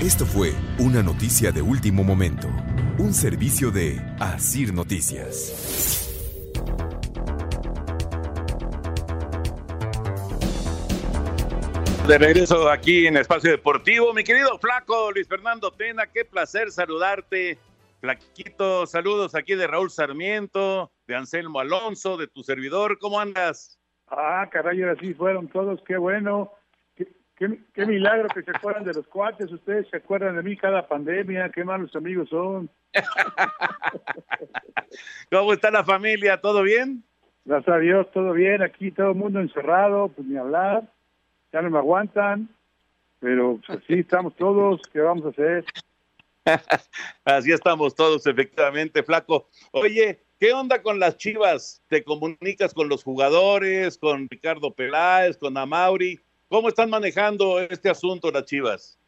[0.01, 2.49] Esto fue una noticia de último momento.
[2.97, 6.10] Un servicio de Asir Noticias.
[12.11, 17.57] De regreso aquí en Espacio Deportivo, mi querido flaco Luis Fernando Tena, qué placer saludarte.
[18.01, 23.79] Flaquito, saludos aquí de Raúl Sarmiento, de Anselmo Alonso, de tu servidor, ¿cómo andas?
[24.09, 26.53] Ah, caray, ahora sí fueron todos, qué bueno.
[27.37, 31.51] Qué, milagro que se acuerdan de los cuates, ustedes se acuerdan de mí cada pandemia,
[31.51, 32.69] qué malos amigos son.
[35.31, 36.41] ¿Cómo está la familia?
[36.41, 37.05] ¿Todo bien?
[37.45, 40.91] Gracias a Dios, todo bien, aquí todo el mundo encerrado, pues ni hablar,
[41.53, 42.49] ya no me aguantan,
[43.19, 45.65] pero pues así estamos todos, ¿qué vamos a hacer?
[47.25, 49.49] así estamos todos, efectivamente, flaco.
[49.73, 51.83] Oye, ¿qué onda con las chivas?
[51.89, 56.21] ¿Te comunicas con los jugadores, con Ricardo Peláez, con Amauri?
[56.49, 58.99] ¿Cómo están manejando este asunto las Chivas?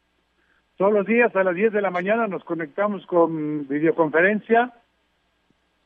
[0.77, 4.73] Todos los días a las 10 de la mañana nos conectamos con videoconferencia,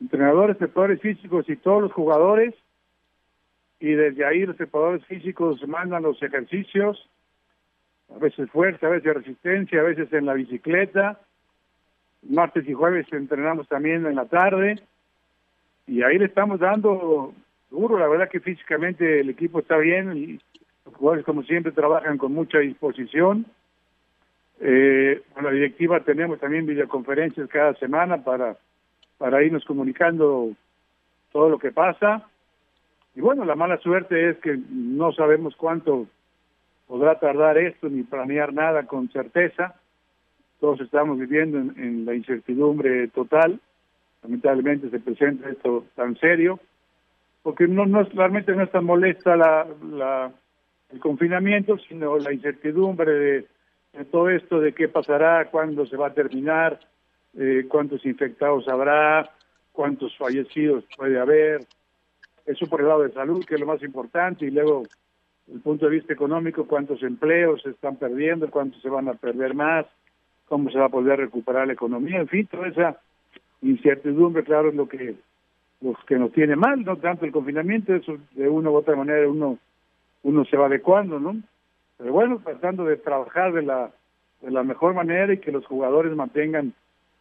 [0.00, 2.54] entrenadores, preparadores físicos y todos los jugadores,
[3.80, 7.08] y desde ahí los preparadores físicos mandan los ejercicios,
[8.14, 11.20] a veces fuerza, a veces resistencia, a veces en la bicicleta.
[12.22, 14.80] Martes y jueves entrenamos también en la tarde,
[15.86, 17.32] y ahí le estamos dando
[17.70, 20.40] duro, la verdad que físicamente el equipo está bien y
[20.84, 23.46] los jugadores, como siempre, trabajan con mucha disposición.
[24.60, 28.56] Eh, con la directiva tenemos también videoconferencias cada semana para,
[29.16, 30.50] para irnos comunicando
[31.32, 32.28] todo lo que pasa.
[33.14, 36.06] Y bueno, la mala suerte es que no sabemos cuánto
[36.86, 39.74] podrá tardar esto ni planear nada con certeza.
[40.60, 43.60] Todos estamos viviendo en, la incertidumbre total.
[44.22, 46.58] lamentablemente se presenta esto tan serio,
[47.42, 50.32] porque no, no realmente no es tan molesta la, la,
[50.90, 53.46] el confinamiento, sino la incertidumbre de,
[54.10, 56.80] todo esto, de qué pasará, cuándo se va a terminar,
[57.36, 59.30] eh, cuántos infectados habrá,
[59.72, 61.60] cuántos fallecidos puede haber.
[62.48, 64.84] Eso por el lado de salud, que es lo más importante, y luego
[65.52, 69.54] el punto de vista económico, cuántos empleos se están perdiendo, cuántos se van a perder
[69.54, 69.84] más,
[70.46, 72.98] cómo se va a poder recuperar la economía, en fin, toda esa
[73.60, 75.14] incertidumbre, claro, es lo que
[75.82, 79.28] los que nos tiene mal, no tanto el confinamiento, eso de una u otra manera
[79.28, 79.58] uno
[80.22, 81.36] uno se va adecuando, ¿no?
[81.98, 83.90] Pero bueno, tratando de trabajar de la
[84.40, 86.72] de la mejor manera y que los jugadores mantengan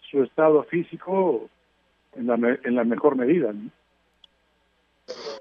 [0.09, 1.49] su estado físico
[2.15, 3.69] en la, en la mejor medida, ¿no?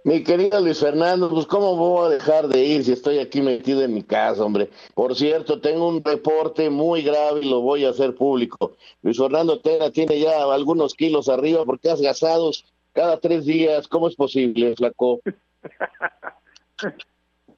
[0.06, 3.82] Mi querido Luis Fernando, pues cómo voy a dejar de ir si estoy aquí metido
[3.82, 4.70] en mi casa, hombre.
[4.94, 8.76] Por cierto, tengo un reporte muy grave y lo voy a hacer público.
[9.02, 13.88] Luis Fernando Tena tiene ya algunos kilos arriba porque has gasados cada tres días.
[13.88, 15.18] ¿Cómo es posible, flaco?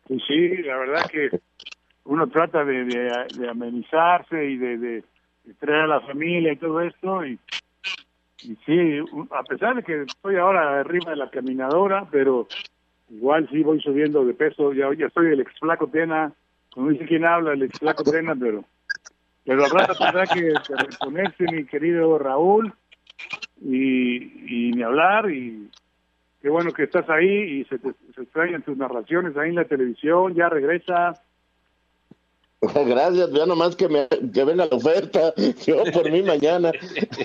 [0.09, 1.29] pues sí, la verdad que
[2.05, 3.13] uno trata de,
[3.47, 5.05] amenizarse y de, de,
[5.61, 7.39] traer a la familia y todo esto y
[8.43, 8.99] y sí,
[9.31, 12.47] a pesar de que estoy ahora arriba de la caminadora, pero
[13.11, 16.33] igual sí voy subiendo de peso, ya, ya estoy el ex flaco Tena,
[16.77, 18.65] no dice quién habla, el ex flaco Tena, pero,
[19.45, 22.73] pero rato tendrá que, reponerse mi querido Raúl.
[23.61, 25.69] Y, y ni hablar y
[26.41, 29.65] qué bueno que estás ahí y se, te, se extrañan tus narraciones ahí en la
[29.65, 31.21] televisión, ya regresa,
[32.87, 35.33] Gracias, ya nomás que me que venga la oferta,
[35.67, 36.73] yo por mí mañana.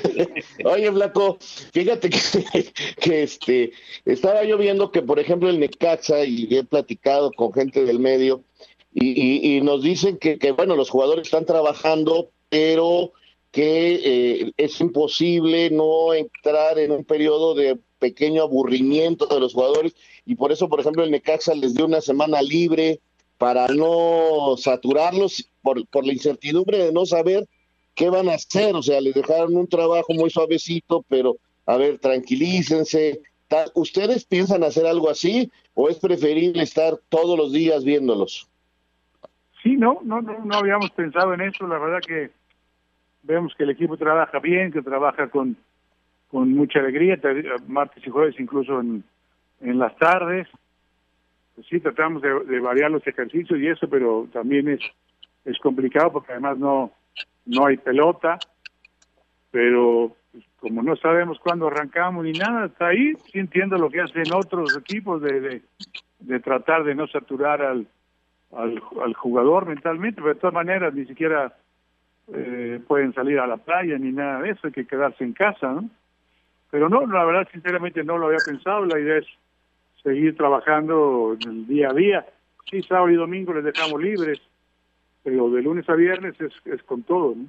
[0.66, 3.72] Oye, Blanco, fíjate que, que, este
[4.06, 8.44] estaba yo viendo que, por ejemplo, el Necaxa, y he platicado con gente del medio,
[8.94, 13.12] y, y, nos dicen que, que, bueno, los jugadores están trabajando, pero
[13.52, 19.96] que eh, es imposible no entrar en un periodo de pequeño aburrimiento de los jugadores,
[20.28, 23.00] y por eso, por ejemplo, el Necaxa les dio una semana libre
[23.38, 27.48] para no saturarlos por, por la incertidumbre de no saber
[27.96, 28.76] qué van a hacer.
[28.76, 33.22] O sea, les dejaron un trabajo muy suavecito, pero a ver, tranquilícense.
[33.76, 38.48] ¿Ustedes piensan hacer algo así o es preferible estar todos los días viéndolos?
[39.62, 41.68] Sí, no, no, no, no habíamos pensado en eso.
[41.68, 42.32] La verdad que
[43.22, 45.56] vemos que el equipo trabaja bien, que trabaja con,
[46.30, 47.20] con mucha alegría,
[47.68, 49.04] martes y jueves incluso en,
[49.62, 50.48] en las tardes
[51.70, 54.82] sí tratamos de, variar los ejercicios y eso, pero también es,
[55.46, 56.92] es complicado porque además no,
[57.46, 58.40] no hay pelota,
[59.52, 64.02] pero pues, como no sabemos cuándo arrancamos ni nada, está ahí, sí entiendo lo que
[64.02, 65.62] hacen otros equipos de,
[66.20, 67.88] de, tratar de no saturar al,
[68.52, 71.54] al, jugador mentalmente, pero de todas maneras ni siquiera
[72.34, 75.72] eh, pueden salir a la playa ni nada de eso, hay que quedarse en casa,
[75.72, 75.90] ¿no?
[76.72, 79.28] Pero no, la verdad sinceramente no lo había pensado, la idea es
[80.04, 82.26] seguir trabajando en el día a día.
[82.70, 84.42] Sí, sábado y domingo les dejamos libres,
[85.24, 87.36] pero de lunes a viernes es, es con todo.
[87.36, 87.46] ¿no?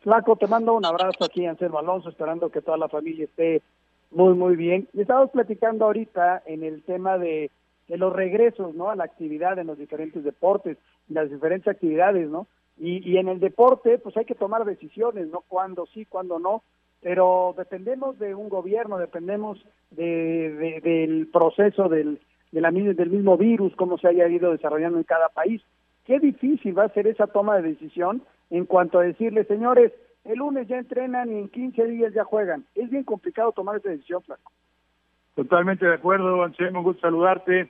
[0.00, 3.62] Flaco, te mando un abrazo aquí, Anselmo Alonso, esperando que toda la familia esté
[4.10, 4.88] muy, muy bien.
[4.92, 7.50] Y estamos platicando ahorita en el tema de,
[7.88, 8.90] de los regresos, ¿no?
[8.90, 10.78] A la actividad en los diferentes deportes,
[11.08, 12.46] las diferentes actividades, ¿no?
[12.78, 15.42] Y, y en el deporte, pues hay que tomar decisiones, ¿no?
[15.48, 16.62] Cuándo sí, cuándo no
[17.02, 24.08] pero dependemos de un gobierno, dependemos de, del proceso del, del mismo virus, cómo se
[24.08, 25.62] haya ido desarrollando en cada país.
[26.04, 29.92] Qué difícil va a ser esa toma de decisión en cuanto a decirle, señores,
[30.24, 32.64] el lunes ya entrenan y en 15 días ya juegan.
[32.74, 34.52] Es bien complicado tomar esa decisión, Flaco.
[35.34, 37.68] Totalmente de acuerdo, Anselmo, un gusto saludarte.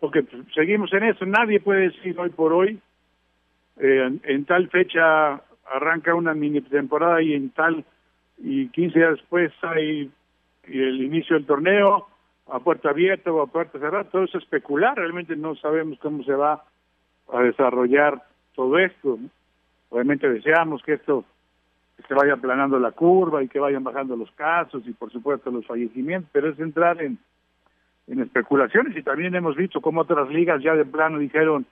[0.00, 2.80] Porque seguimos en eso, nadie puede decir hoy por hoy,
[3.76, 7.84] eh, en tal fecha arranca una mini temporada y en tal,
[8.38, 10.10] y 15 días después hay
[10.64, 12.06] el inicio del torneo
[12.48, 16.34] a puerta abierta o a puerta cerrada, todo es especular, realmente no sabemos cómo se
[16.34, 16.64] va
[17.32, 18.22] a desarrollar
[18.54, 19.18] todo esto.
[19.90, 21.24] Obviamente deseamos que esto
[22.08, 25.66] se vaya aplanando la curva y que vayan bajando los casos y por supuesto los
[25.66, 27.18] fallecimientos, pero es entrar en,
[28.08, 31.64] en especulaciones y también hemos visto cómo otras ligas ya de plano dijeron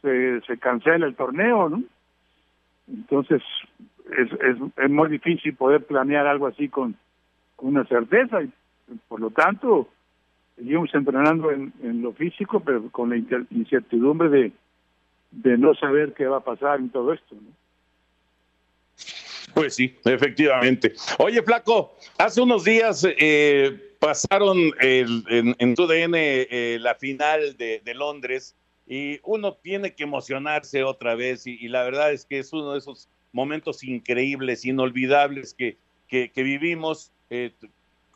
[0.00, 1.82] se, se cancela el torneo, ¿no?
[2.88, 3.42] Entonces,
[4.18, 6.96] es, es, es muy difícil poder planear algo así con,
[7.62, 8.50] una certeza y
[9.08, 9.88] por lo tanto
[10.56, 13.16] seguimos entrenando en, en lo físico pero con la
[13.50, 14.52] incertidumbre de,
[15.30, 17.52] de no saber qué va a pasar en todo esto ¿no?
[19.54, 26.16] pues sí efectivamente oye flaco hace unos días eh, pasaron el, en, en tu DN
[26.16, 28.56] eh, la final de, de Londres
[28.94, 32.78] y uno tiene que emocionarse otra vez y, la verdad es que es uno de
[32.78, 37.10] esos momentos increíbles, inolvidables que, que, vivimos.
[37.30, 37.52] Eh,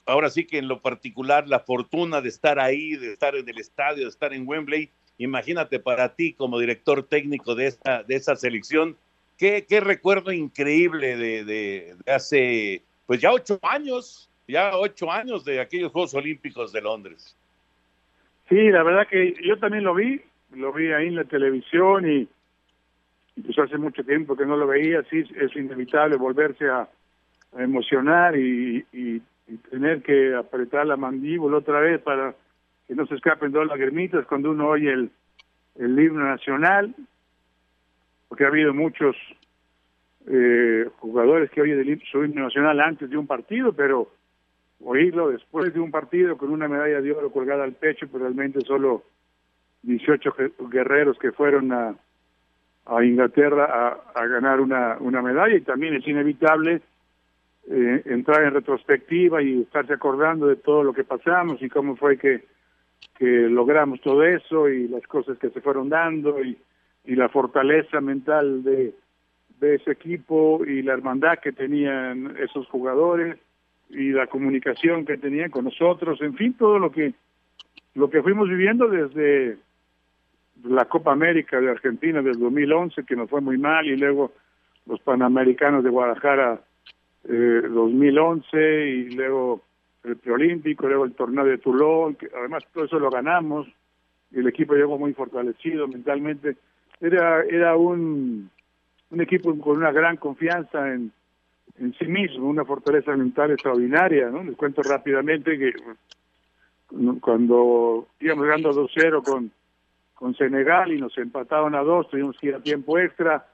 [0.05, 3.59] ahora sí que en lo particular, la fortuna de estar ahí, de estar en el
[3.59, 4.91] estadio, de estar en Wembley.
[5.17, 8.99] Imagínate para ti como director técnico de esa, de esa selección,
[9.39, 15.43] qué, qué recuerdo increíble de, de, de hace, pues ya ocho años, ya ocho años
[15.43, 17.35] de aquellos Juegos Olímpicos de Londres.
[18.51, 20.21] Sí, la verdad que yo también lo vi,
[20.57, 22.29] lo vi ahí en la televisión y,
[23.43, 26.89] pues hace mucho tiempo que no lo veía, sí, es inevitable volverse a,
[27.59, 29.23] emocionar y, y,
[29.71, 32.35] tener que apretar la mandíbula otra vez para
[32.87, 35.11] que no se escapen dos lagrimitas cuando uno oye el,
[35.77, 36.95] el himno nacional,
[38.29, 39.17] porque ha habido muchos
[40.27, 44.11] eh, jugadores que oyen el, su himno nacional antes de un partido, pero
[44.85, 48.61] oírlo después de un partido con una medalla de oro colgada al pecho, pues realmente
[48.63, 49.05] solo
[49.87, 50.35] 18
[50.71, 51.95] guerreros que fueron a,
[53.03, 56.83] Inglaterra a, ganar una, una medalla y también es inevitable
[57.69, 62.17] eh, entrar en retrospectiva y estarse acordando de todo lo que pasamos y cómo fue
[62.17, 62.45] que,
[63.19, 66.57] que logramos todo eso y las cosas que se fueron dando y,
[67.05, 68.95] y la fortaleza mental de,
[69.61, 73.39] de ese equipo y la hermandad que tenían esos jugadores
[73.91, 77.15] y la comunicación que tenían con nosotros, en fin, todo lo que
[77.95, 79.57] lo que fuimos viviendo desde
[80.65, 84.33] la Copa América de Argentina del 2011, que nos fue muy mal, y luego
[84.87, 86.61] los Panamericanos de Guadalajara
[87.29, 89.63] eh, 2011, y luego
[90.05, 93.67] el preolímpico, luego el torneo de Toulon, que además todo eso lo ganamos,
[94.31, 96.57] y el equipo llegó muy fortalecido mentalmente.
[97.01, 98.51] Era, era un,
[99.11, 101.13] un equipo con una gran confianza en,
[101.79, 104.43] en sí mismo, una fortaleza mental extraordinaria, ¿no?
[104.43, 105.73] Les cuento rápidamente que
[107.21, 109.51] cuando íbamos ganando 2-0 con,
[110.17, 113.47] con Senegal y nos empataban a dos, tuvimos que ir a tiempo extra.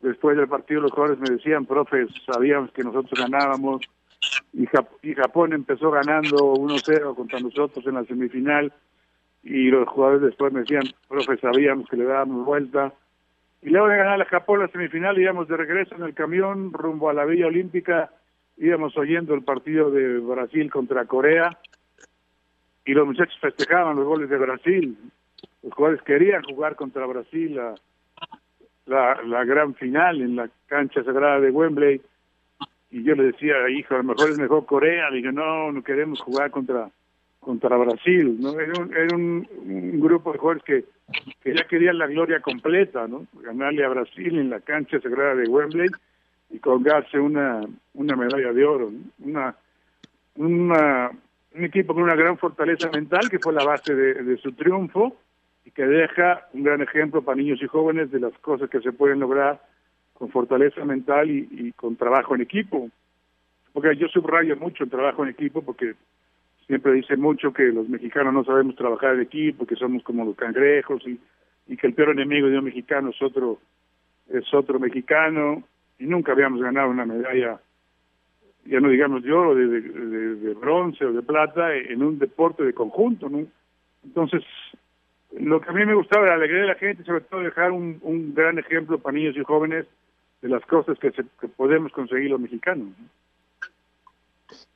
[0.00, 3.82] Después del partido los jugadores me decían, profes, sabíamos que nosotros ganábamos
[4.54, 4.64] y,
[5.02, 8.72] y Japón empezó ganando 1-0 contra nosotros en la semifinal.
[9.42, 12.94] Y los jugadores después me decían, profe, sabíamos que le dábamos vuelta
[13.62, 17.10] y luego de ganar la Japón la semifinal íbamos de regreso en el camión rumbo
[17.10, 18.10] a la Villa Olímpica,
[18.56, 21.58] íbamos oyendo el partido de Brasil contra Corea.
[22.86, 24.98] Y los muchachos festejaban los goles de Brasil.
[25.62, 27.60] Los jugadores querían jugar contra Brasil
[28.86, 32.00] la, la, gran final en la cancha sagrada de Wembley
[32.90, 35.10] y yo le decía, hijo, a lo mejor es mejor Corea.
[35.10, 36.90] Le dije, no, no queremos jugar contra
[37.40, 38.60] contra Brasil, ¿no?
[38.60, 39.46] Era un,
[39.98, 40.84] grupo de jugadores que,
[41.42, 43.26] que, ya querían la gloria completa, ¿no?
[43.32, 45.88] Ganarle a Brasil en la cancha sagrada de Wembley
[46.50, 47.62] y colgarse una,
[47.94, 49.56] una medalla de oro, una,
[50.36, 50.72] un
[51.54, 55.16] equipo con una gran fortaleza mental que fue la base de, su triunfo
[55.80, 59.18] que deja un gran ejemplo para niños y jóvenes de las cosas que se pueden
[59.18, 59.62] lograr
[60.12, 62.90] con fortaleza mental y, y con trabajo en equipo.
[63.72, 65.94] Porque yo subrayo mucho el trabajo en equipo porque
[66.66, 70.36] siempre dice mucho que los mexicanos no sabemos trabajar en equipo, que somos como los
[70.36, 71.18] cangrejos y,
[71.66, 73.58] y que el peor enemigo de un mexicano es otro
[74.28, 75.62] es otro mexicano
[75.98, 77.58] y nunca habíamos ganado una medalla
[78.66, 82.74] ya no digamos de oro, de, de, bronce o de plata en un deporte de
[82.74, 83.46] conjunto, ¿no?
[84.04, 84.44] Entonces,
[85.38, 87.72] lo que a mí me gustaba era la alegría de la gente, sobre todo dejar
[87.72, 89.86] un, un gran ejemplo para niños y jóvenes
[90.42, 92.88] de las cosas que, se, que podemos conseguir los mexicanos.
[92.88, 93.20] ¿no?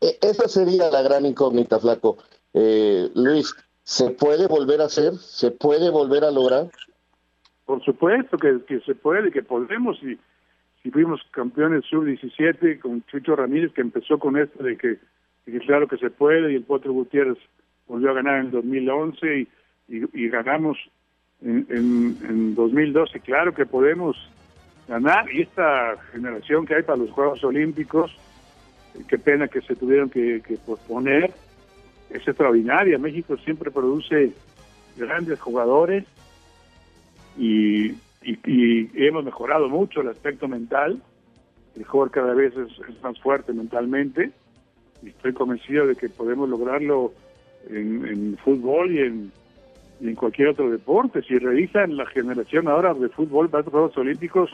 [0.01, 2.19] E, esa sería la gran incógnita, Flaco.
[2.53, 5.15] Eh, Luis, ¿se puede volver a hacer?
[5.15, 6.69] ¿Se puede volver a lograr?
[7.65, 10.01] Por supuesto que, que se puede, que podemos.
[10.03, 10.19] Y
[10.83, 14.99] si fuimos campeones sub-17 con Chucho Ramírez, que empezó con esto de que,
[15.61, 17.39] claro que se puede, y el Potro Gutiérrez
[17.87, 19.49] volvió a ganar en 2011 y,
[19.89, 20.79] y, ganamos
[21.43, 23.21] en, en, en 2012.
[23.21, 24.17] Claro que podemos
[24.89, 25.31] ganar.
[25.33, 28.17] Y esta generación que hay para los Juegos Olímpicos
[29.09, 31.33] qué pena que se tuvieron que, posponer,
[32.11, 32.99] es extraordinaria.
[32.99, 34.33] México siempre produce
[34.97, 36.05] grandes jugadores
[37.37, 37.95] y,
[38.27, 41.03] hemos mejorado mucho el aspecto mental.
[41.77, 44.31] El jugador cada vez es, más fuerte mentalmente
[45.03, 47.13] y estoy convencido de que podemos lograrlo
[47.69, 49.33] en, fútbol y en,
[50.01, 51.23] en cualquier otro deporte.
[51.23, 54.51] Si revisan la generación ahora de fútbol para los Juegos Olímpicos,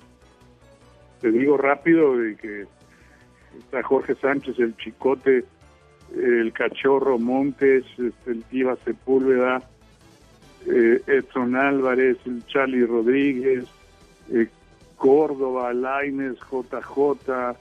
[1.21, 2.67] te digo rápido de que
[3.59, 5.45] está Jorge Sánchez, el Chicote,
[6.17, 9.63] el Cachorro Montes, este, el Tiva Sepúlveda,
[10.67, 13.65] eh, Edson Álvarez, el Charlie Rodríguez,
[14.33, 14.49] eh,
[14.97, 17.57] Córdoba, Laines, JJ,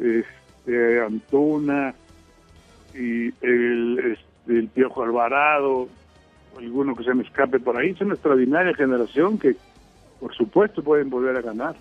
[0.00, 1.94] este, Antuna
[2.94, 5.88] y el, este, el Piojo Alvarado,
[6.58, 7.90] alguno que se me escape por ahí.
[7.90, 9.54] Es una extraordinaria generación que,
[10.20, 11.76] por supuesto, pueden volver a ganar.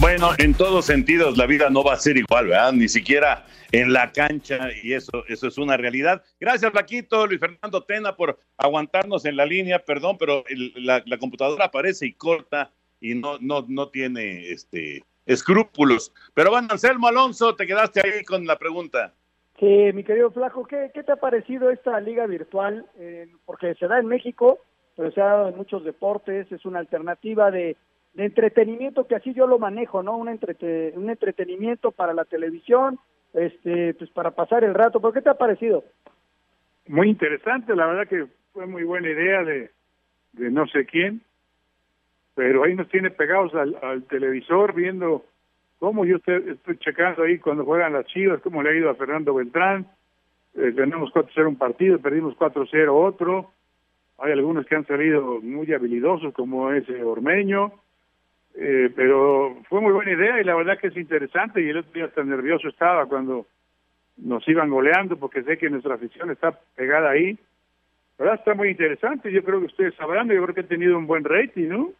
[0.00, 2.72] Bueno, en todos sentidos la vida no va a ser igual, ¿verdad?
[2.72, 6.22] Ni siquiera en la cancha y eso, eso es una realidad.
[6.38, 9.84] Gracias, Paquito, Luis Fernando Tena, por aguantarnos en la línea.
[9.84, 10.44] Perdón, pero
[10.76, 12.72] la, la computadora aparece y corta
[13.10, 16.12] y no, no, no tiene este escrúpulos.
[16.34, 19.12] Pero bueno, Anselmo Alonso, te quedaste ahí con la pregunta.
[19.58, 22.84] Sí, mi querido Flaco, ¿qué, qué te ha parecido esta liga virtual?
[22.98, 24.58] Eh, porque se da en México,
[24.96, 27.76] pero se ha dado en muchos deportes, es una alternativa de,
[28.14, 30.16] de entretenimiento que así yo lo manejo, ¿no?
[30.16, 32.98] Un, entrete- un entretenimiento para la televisión,
[33.32, 35.00] este, pues para pasar el rato.
[35.00, 35.84] ¿Pero qué te ha parecido?
[36.86, 39.70] Muy interesante, la verdad que fue muy buena idea de,
[40.32, 41.22] de no sé quién,
[42.36, 45.24] pero ahí nos tiene pegados al, televisor viendo
[45.78, 48.94] cómo yo estoy, estoy checando ahí cuando juegan las chivas, cómo le ha ido a
[48.94, 49.86] Fernando Beltrán.
[50.54, 53.52] Eh, ganamos 4-0 un partido, perdimos 4-0 otro.
[54.18, 57.72] Hay algunos que han salido muy habilidosos, como ese Ormeño.
[58.54, 61.62] Eh, pero fue muy buena idea y la verdad que es interesante.
[61.62, 63.46] Y el otro día tan nervioso estaba cuando
[64.18, 67.38] nos iban goleando, porque sé que nuestra afición está pegada ahí.
[68.18, 68.34] ¿Verdad?
[68.34, 69.32] Está muy interesante.
[69.32, 71.92] Yo creo que ustedes sabrán, yo creo que ha tenido un buen rating, ¿no?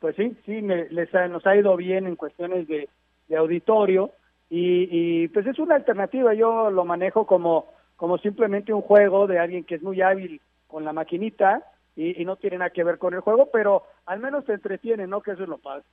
[0.00, 2.88] Pues sí, sí, me- les ha- nos ha ido bien en cuestiones de,
[3.36, 4.12] auditorio
[4.48, 9.38] y, y pues es una alternativa, yo lo manejo como, como simplemente un juego de
[9.38, 11.62] alguien que es muy hábil con la maquinita
[11.94, 15.20] y, no tiene nada que ver con el juego, pero al menos te entretiene, ¿no?
[15.20, 15.84] Que eso es lo padre.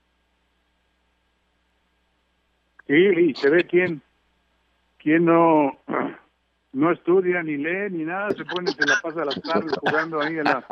[2.85, 4.01] Sí, y se ve quién,
[4.99, 5.71] quién no,
[6.73, 10.37] no estudia ni lee ni nada, se pone, se la pasa las tardes jugando ahí
[10.37, 10.67] a la,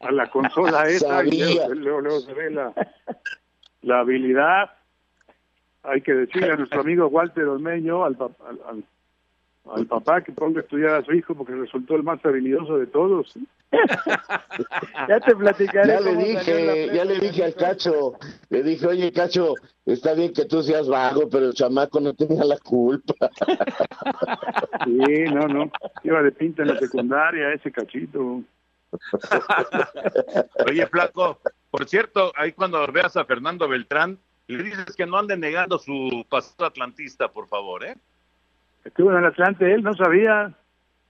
[0.00, 2.72] a la consola esa y luego, luego- luego se ve la,
[3.82, 4.70] la habilidad.
[5.82, 8.84] Hay que decirle a nuestro amigo Walter Olmeño, al, al, al-
[9.72, 12.86] al papá que ponga a estudiar a su hijo porque resultó el más habilidoso de
[12.86, 13.32] todos.
[15.08, 15.88] Ya te platicaré.
[15.88, 18.14] Ya le dije, ya le dije al Cacho,
[18.48, 19.54] le dije, oye Cacho,
[19.86, 23.30] está bien que tú seas vago, pero el chamaco no tenía la culpa.
[24.84, 25.70] Sí, no, no.
[26.02, 28.42] Iba de pinta en la secundaria ese cachito.
[30.66, 31.38] Oye, Flaco,
[31.70, 36.26] por cierto, ahí cuando veas a Fernando Beltrán, le dices que no ande negando su
[36.28, 37.96] pasado atlantista, por favor, ¿eh?
[38.84, 40.54] Estuvo en el Atlante, él no sabía.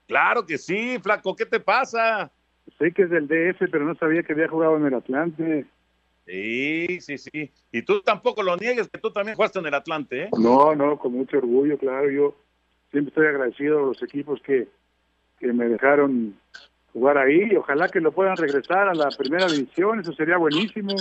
[0.07, 2.29] Claro que sí, Flaco, ¿qué te pasa?
[2.77, 5.65] Sé que es del DF, pero no sabía que había jugado en el Atlante.
[6.25, 7.51] Sí, sí, sí.
[7.71, 10.29] Y tú tampoco lo niegues, que tú también jugaste en el Atlante, ¿eh?
[10.37, 12.09] No, no, con mucho orgullo, claro.
[12.11, 12.35] Yo
[12.91, 14.67] siempre estoy agradecido a los equipos que,
[15.39, 16.37] que me dejaron
[16.93, 17.55] jugar ahí.
[17.55, 20.95] Ojalá que lo puedan regresar a la primera división, eso sería buenísimo.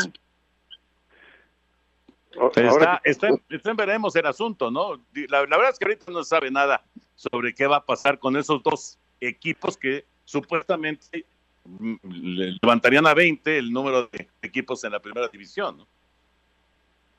[2.30, 4.95] Está, ahora está, está en veremos el asunto, ¿no?
[5.28, 6.82] La, la verdad es que ahorita no sabe nada
[7.16, 11.24] sobre qué va a pasar con esos dos equipos que supuestamente
[11.64, 15.86] mm, le- levantarían a 20 el número de equipos en la primera división, ¿no?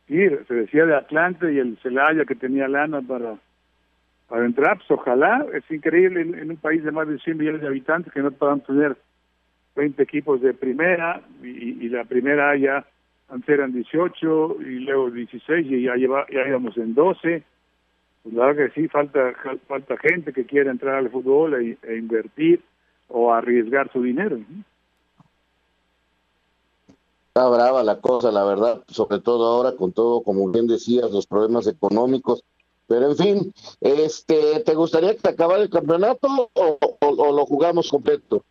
[0.08, 0.18] Sí,
[0.48, 3.36] se decía de Atlante y el Celaya que tenía lana para,
[4.32, 7.68] para entrar, pues ojalá, es increíble en, un país de más de 100 millones de
[7.68, 8.96] habitantes que no puedan tener
[9.76, 12.86] 20 equipos de primera y, la primera ya
[13.28, 17.44] antes eran 18 y luego 16 y ya, lleva, ya íbamos en 12.
[18.24, 19.34] Pues la verdad que sí, falta,
[19.68, 22.62] falta gente que quiera entrar al fútbol e, e invertir
[23.10, 24.40] o arriesgar su dinero.
[27.28, 31.28] Está brava la cosa, la verdad, sobre todo ahora con todo, como bien decías, los
[31.28, 32.46] problemas económicos.
[32.92, 37.90] Pero en fin, este, ¿te gustaría que acabara el campeonato o, o- o lo jugamos
[37.90, 38.44] completo?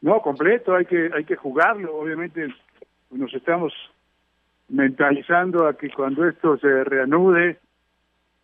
[0.00, 1.98] No, completo, hay que hay que jugarlo.
[1.98, 2.48] Obviamente
[3.10, 3.74] nos estamos
[4.70, 7.58] mentalizando a que cuando esto se reanude,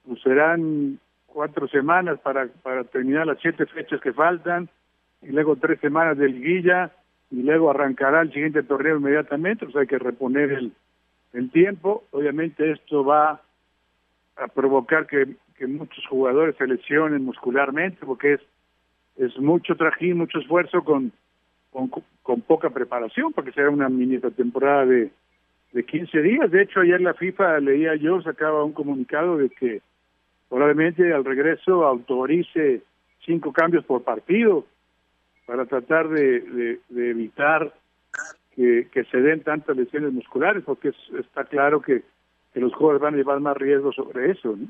[0.07, 4.68] pues serán cuatro semanas para, para terminar las siete fechas que faltan,
[5.22, 6.90] y luego tres semanas de liguilla,
[7.30, 10.72] y luego arrancará el siguiente torneo inmediatamente, pues hay que reponer el,
[11.32, 12.05] el tiempo.
[12.11, 13.40] Obviamente esto va
[14.37, 18.41] a provocar que, que muchos jugadores se lesionen muscularmente, porque es,
[19.16, 21.12] es mucho trajín, mucho esfuerzo con,
[21.70, 21.91] con,
[22.22, 25.11] con poca preparación, porque será una mini temporada de,
[25.72, 26.51] de 15 días.
[26.51, 29.83] De hecho, ayer la FIFA, leía yo, sacaba un comunicado de que
[30.49, 32.83] probablemente al regreso autorice
[33.24, 34.66] cinco cambios por partido
[35.47, 37.72] para tratar de, de, evitar
[38.55, 42.03] que, que, se den tantas lesiones musculares, porque está claro que,
[42.53, 44.57] que, los jugadores van a llevar más riesgo sobre eso.
[44.57, 44.69] ¿no?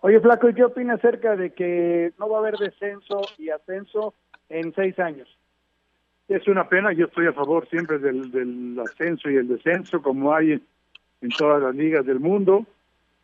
[0.00, 4.14] Oye, Flaco, ¿y qué opina acerca de que no va a haber descenso y ascenso
[4.48, 5.28] en seis años?
[6.28, 10.34] Es una pena, yo estoy a favor siempre del, del ascenso y el descenso, como
[10.34, 12.66] hay en todas las ligas del mundo,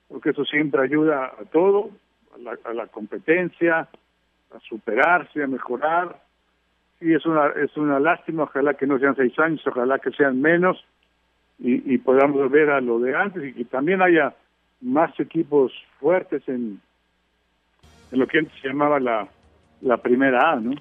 [0.09, 1.91] porque eso siempre ayuda a todo,
[2.35, 3.89] a la, a la competencia,
[4.51, 6.21] a superarse, a mejorar.
[7.01, 10.41] Y es una, es una lástima, ojalá que no sean seis años, ojalá que sean
[10.41, 10.85] menos
[11.63, 14.35] y, podamos volver a lo de antes y que también haya
[14.81, 16.81] más equipos fuertes en,
[18.11, 19.29] en lo que antes se llamaba la,
[19.83, 20.73] la primera A, ¿no?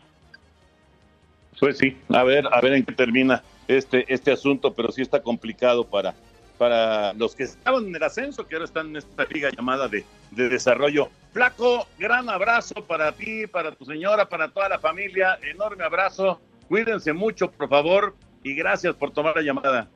[1.60, 5.22] Pues sí, a ver, a ver en qué termina este, este asunto, pero sí está
[5.22, 6.16] complicado para,
[6.58, 10.06] para los que estaban en el ascenso, que ahora están en esta liga llamada de,
[10.32, 11.10] de desarrollo.
[11.34, 17.12] Flaco, gran abrazo para ti, para tu señora, para toda la familia, enorme abrazo, cuídense
[17.12, 19.90] mucho, por favor, y gracias por tomar la llamada.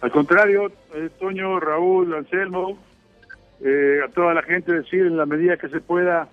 [0.00, 2.78] Al contrario, eh, Toño, Raúl, Anselmo,
[3.62, 6.28] eh, a toda la gente decir en la medida que se pueda,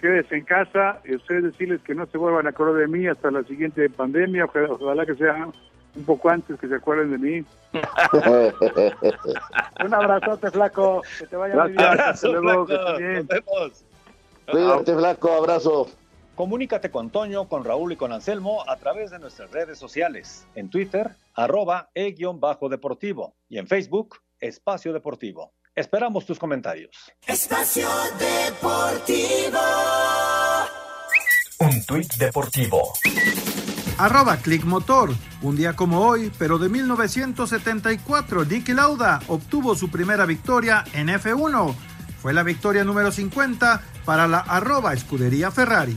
[0.00, 3.30] quédese en casa y ustedes decirles que no se vuelvan a acordar de mí hasta
[3.30, 5.48] la siguiente pandemia, ojalá, ojalá que sea
[5.94, 7.44] un poco antes que se acuerden de mí.
[9.84, 11.84] un abrazote, flaco, que te vaya muy bien.
[11.84, 12.96] Abrazo, luego, flaco.
[12.98, 13.28] que estés bien.
[13.28, 13.84] Nos vemos.
[14.46, 15.88] Cuídate, flaco, abrazo.
[16.34, 20.46] Comunícate con Toño, con Raúl y con Anselmo a través de nuestras redes sociales.
[20.54, 25.52] En Twitter, arroba e-deportivo y en Facebook, Espacio Deportivo.
[25.74, 27.12] Esperamos tus comentarios.
[27.26, 29.58] Espacio Deportivo.
[31.60, 32.92] Un tuit deportivo.
[33.98, 35.10] Arroba Click Motor.
[35.42, 41.74] Un día como hoy, pero de 1974, Nicky Lauda obtuvo su primera victoria en F1.
[42.20, 45.96] Fue la victoria número 50 para la arroba escudería Ferrari.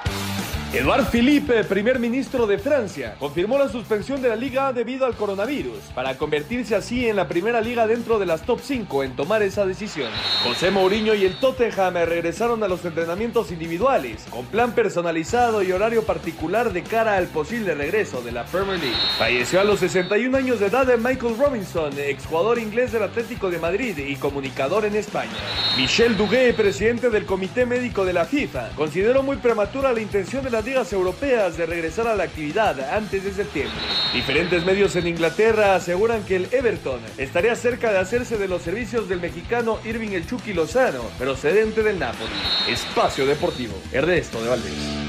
[0.73, 5.79] Edouard Philippe, primer ministro de Francia, confirmó la suspensión de la liga debido al coronavirus,
[5.93, 9.65] para convertirse así en la primera liga dentro de las top 5 en tomar esa
[9.65, 10.09] decisión.
[10.45, 16.03] José Mourinho y el Tottenham regresaron a los entrenamientos individuales, con plan personalizado y horario
[16.03, 18.95] particular de cara al posible regreso de la Premier League.
[19.17, 23.59] Falleció a los 61 años de edad de Michael Robinson, exjugador inglés del Atlético de
[23.59, 25.31] Madrid y comunicador en España.
[25.75, 30.49] Michel Duguay, presidente del Comité Médico de la FIFA, consideró muy prematura la intención de
[30.49, 33.75] la ligas europeas de regresar a la actividad antes de septiembre.
[34.13, 39.09] Diferentes medios en Inglaterra aseguran que el Everton estaría cerca de hacerse de los servicios
[39.09, 42.31] del mexicano Irving El Chucky Lozano, procedente del Napoli.
[42.67, 43.73] Espacio Deportivo.
[43.91, 45.01] Ernesto de Valdés.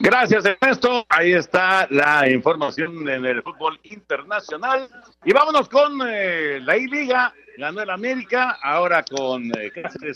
[0.00, 1.04] Gracias, Ernesto.
[1.08, 4.88] Ahí está la información en el fútbol internacional.
[5.24, 7.34] Y vámonos con eh, la I-Liga.
[7.56, 9.72] Ganó el América, ahora con eh,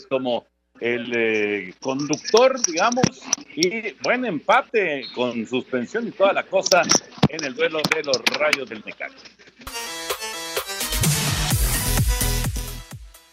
[0.09, 0.45] como
[0.79, 3.21] el eh, conductor, digamos,
[3.55, 6.81] y buen empate con suspensión y toda la cosa
[7.29, 9.17] en el duelo de los rayos del Necaxa.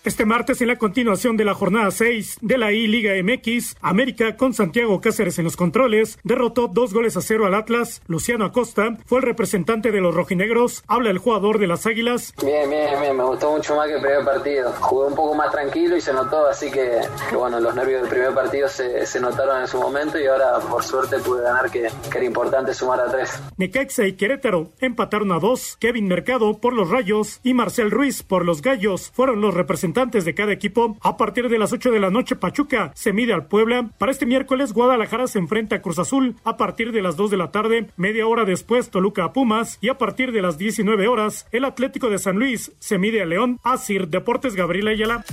[0.02, 4.54] Este martes, en la continuación de la jornada 6 de la I-Liga MX, América, con
[4.54, 8.00] Santiago Cáceres en los controles, derrotó dos goles a cero al Atlas.
[8.06, 10.84] Luciano Acosta fue el representante de los rojinegros.
[10.86, 12.32] Habla el jugador de las Águilas.
[12.42, 13.14] Bien, bien, bien.
[13.14, 14.72] Me gustó mucho más que el primer partido.
[14.80, 18.10] Jugué un poco más tranquilo y se notó, así que, que bueno, los nervios del
[18.10, 21.90] primer partido se, se, notaron en su momento y ahora, por suerte, pude ganar, que,
[22.10, 23.38] que era importante sumar a tres.
[23.58, 25.76] Necaxa y Querétaro empataron a dos.
[25.78, 30.34] Kevin Mercado por los Rayos y Marcel Ruiz por los Gallos fueron los representantes de
[30.34, 30.96] cada equipo.
[31.02, 33.90] A partir de las 8 de la noche, Pachuca se mide al Puebla.
[33.98, 36.36] Para este miércoles, Guadalajara se enfrenta a Cruz Azul.
[36.44, 39.78] A partir de las 2 de la tarde, media hora después, Toluca a Pumas.
[39.80, 43.26] Y a partir de las 19 horas, el Atlético de San Luis se mide a
[43.26, 43.58] León.
[43.64, 45.24] Asir Deportes Gabriela Ayala.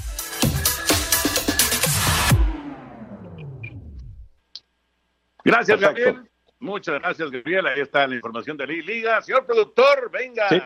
[5.46, 6.24] Gracias, Gabriel.
[6.60, 7.68] Muchas gracias, Gabriel.
[7.68, 9.22] Ahí está la información de la Liga.
[9.22, 10.50] Señor productor, venga.
[10.50, 10.62] Sí.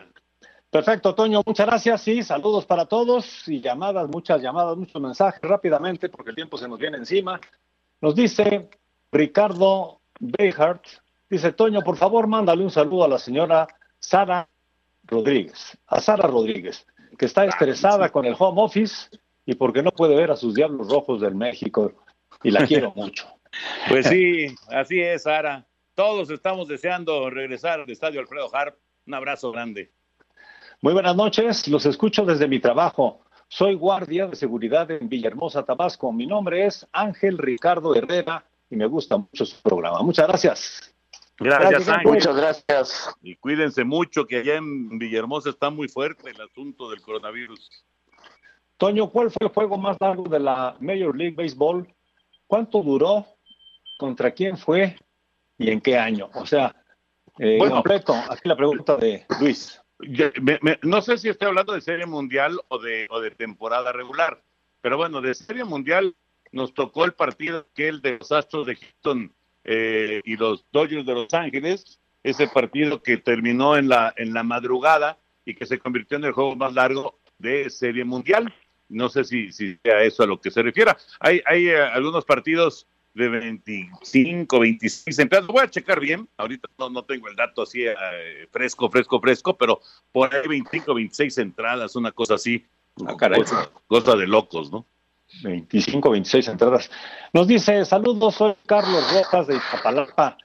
[0.72, 2.02] Perfecto, Toño, muchas gracias.
[2.02, 6.70] Sí, saludos para todos y llamadas, muchas llamadas, muchos mensajes rápidamente porque el tiempo se
[6.70, 7.42] nos viene encima.
[8.00, 8.70] Nos dice
[9.12, 10.86] Ricardo Behart,
[11.30, 13.68] dice Toño, por favor, mándale un saludo a la señora
[14.00, 14.48] Sara
[15.04, 19.10] Rodríguez, a Sara Rodríguez, que está estresada con el home office
[19.46, 21.92] y porque no puede ver a sus diablos rojos del México
[22.44, 23.28] y la quiero mucho.
[23.90, 25.66] Pues sí, así es, Sara.
[25.96, 28.78] Todos estamos deseando regresar al estadio Alfredo Harp.
[29.06, 29.92] Un abrazo grande.
[30.84, 33.22] Muy buenas noches, los escucho desde mi trabajo.
[33.48, 36.12] Soy guardia de seguridad en Villahermosa, Tabasco.
[36.12, 40.02] Mi nombre es Ángel Ricardo Herrera y me gusta mucho su programa.
[40.02, 40.96] Muchas gracias.
[41.38, 42.12] Gracias, Ángel.
[42.12, 43.16] Muchas gracias.
[43.22, 47.86] Y cuídense mucho, que allá en Villahermosa está muy fuerte el asunto del coronavirus.
[48.78, 51.88] Toño, ¿cuál fue el juego más largo de la Major League Baseball?
[52.48, 53.28] ¿Cuánto duró?
[54.00, 54.98] ¿Contra quién fue?
[55.60, 56.30] ¿Y en qué año?
[56.34, 56.76] O sea,
[57.38, 57.76] eh, Bueno.
[57.76, 58.16] completo.
[58.30, 59.81] Aquí la pregunta de Luis.
[60.41, 63.91] Me- me- no sé si estoy hablando de serie mundial o de, o de temporada
[63.91, 64.41] regular,
[64.82, 66.16] pero bueno, de serie mundial
[66.52, 69.34] nos tocó el partido que el de los Astros de Houston
[69.64, 74.43] eh, y los Dodgers de Los Ángeles, ese partido que terminó en la, en la
[74.43, 78.54] madrugada y que se convirtió en el juego más largo de serie mundial.
[78.89, 80.97] No sé si, si sea eso a lo que se refiera.
[81.20, 85.47] Hay, hay eh, algunos partidos de 25, 26 entradas.
[85.47, 86.28] Voy a checar bien.
[86.38, 87.95] Ahorita no, no tengo el dato así eh,
[88.51, 89.82] fresco, fresco, fresco, pero
[90.12, 92.66] por ahí 25, 26 entradas, una cosa así.
[93.05, 93.41] Ah, caray.
[93.41, 94.86] Cosa, cosa de locos, ¿no?
[95.43, 96.91] 25, 26 entradas.
[97.34, 100.38] Nos dice, saludos, soy Carlos Rojas de Iztapalapa.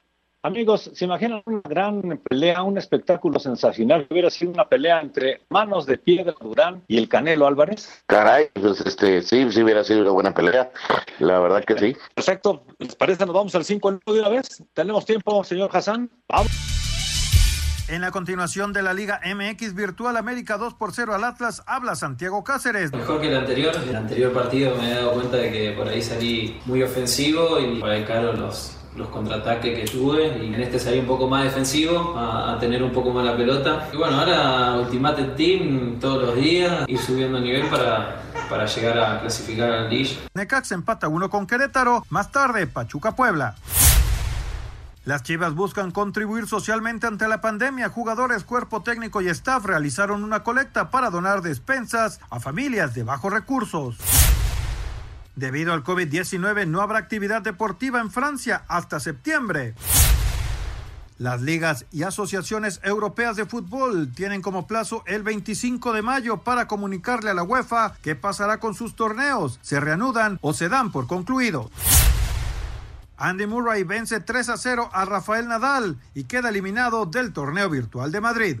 [0.43, 5.41] Amigos, ¿se imaginan una gran pelea, un espectáculo sensacional que hubiera sido una pelea entre
[5.49, 8.03] Manos de Piedra Durán y el Canelo Álvarez?
[8.05, 10.71] Caray, pues este, sí, sí hubiera sido una buena pelea.
[11.19, 11.97] La verdad que sí.
[12.13, 13.25] Perfecto, ¿les parece?
[13.25, 14.63] Nos vamos al 5 de una vez.
[14.73, 16.09] ¿Tenemos tiempo, señor Hassan?
[16.29, 16.51] Vamos.
[17.89, 21.95] En la continuación de la Liga MX Virtual América 2 por 0 al Atlas, habla
[21.95, 22.91] Santiago Cáceres.
[22.93, 23.73] Mejor que el anterior.
[23.89, 27.79] El anterior partido me he dado cuenta de que por ahí salí muy ofensivo y
[27.79, 30.37] por ahí caro los, los contraataques que tuve.
[30.43, 33.89] Y en este salí un poco más defensivo, a, tener un poco más la pelota.
[33.93, 39.21] Y bueno, ahora Ultimate Team todos los días, ir subiendo nivel para, para llegar a
[39.21, 40.11] clasificar al Liga.
[40.33, 42.05] Necax empata 1 con Querétaro.
[42.09, 43.55] Más tarde, Pachuca Puebla.
[45.05, 47.87] Las Chivas buscan contribuir socialmente ante la pandemia.
[47.87, 53.31] Jugadores, cuerpo técnico y staff realizaron una colecta para donar despensas a familias de bajos
[53.31, 53.97] recursos.
[55.37, 59.75] Debido al COVID-19 no habrá actividad deportiva en Francia hasta septiembre.
[61.19, 66.67] Las ligas y asociaciones europeas de fútbol tienen como plazo el 25 de mayo para
[66.67, 71.05] comunicarle a la UEFA qué pasará con sus torneos, se reanudan o se dan por
[71.05, 71.69] concluidos.
[73.15, 78.11] Andy Murray vence 3 a 0 a Rafael Nadal y queda eliminado del torneo virtual
[78.11, 78.59] de Madrid.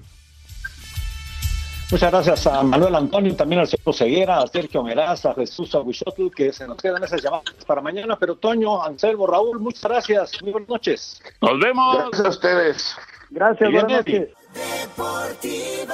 [1.89, 6.29] Muchas gracias a Manuel Antonio, también al señor Ceguera, a Sergio Meraz, a Jesús Aguichotl,
[6.35, 8.17] que se nos quedan esas llamadas para mañana.
[8.19, 10.41] Pero Toño, Anselmo, Raúl, muchas gracias.
[10.43, 11.21] Muy buenas noches.
[11.41, 11.97] Nos vemos.
[11.97, 12.95] Gracias a ustedes.
[13.29, 14.19] Gracias, buenas Eddie.
[14.19, 14.35] noches.
[14.81, 15.93] Deportivo.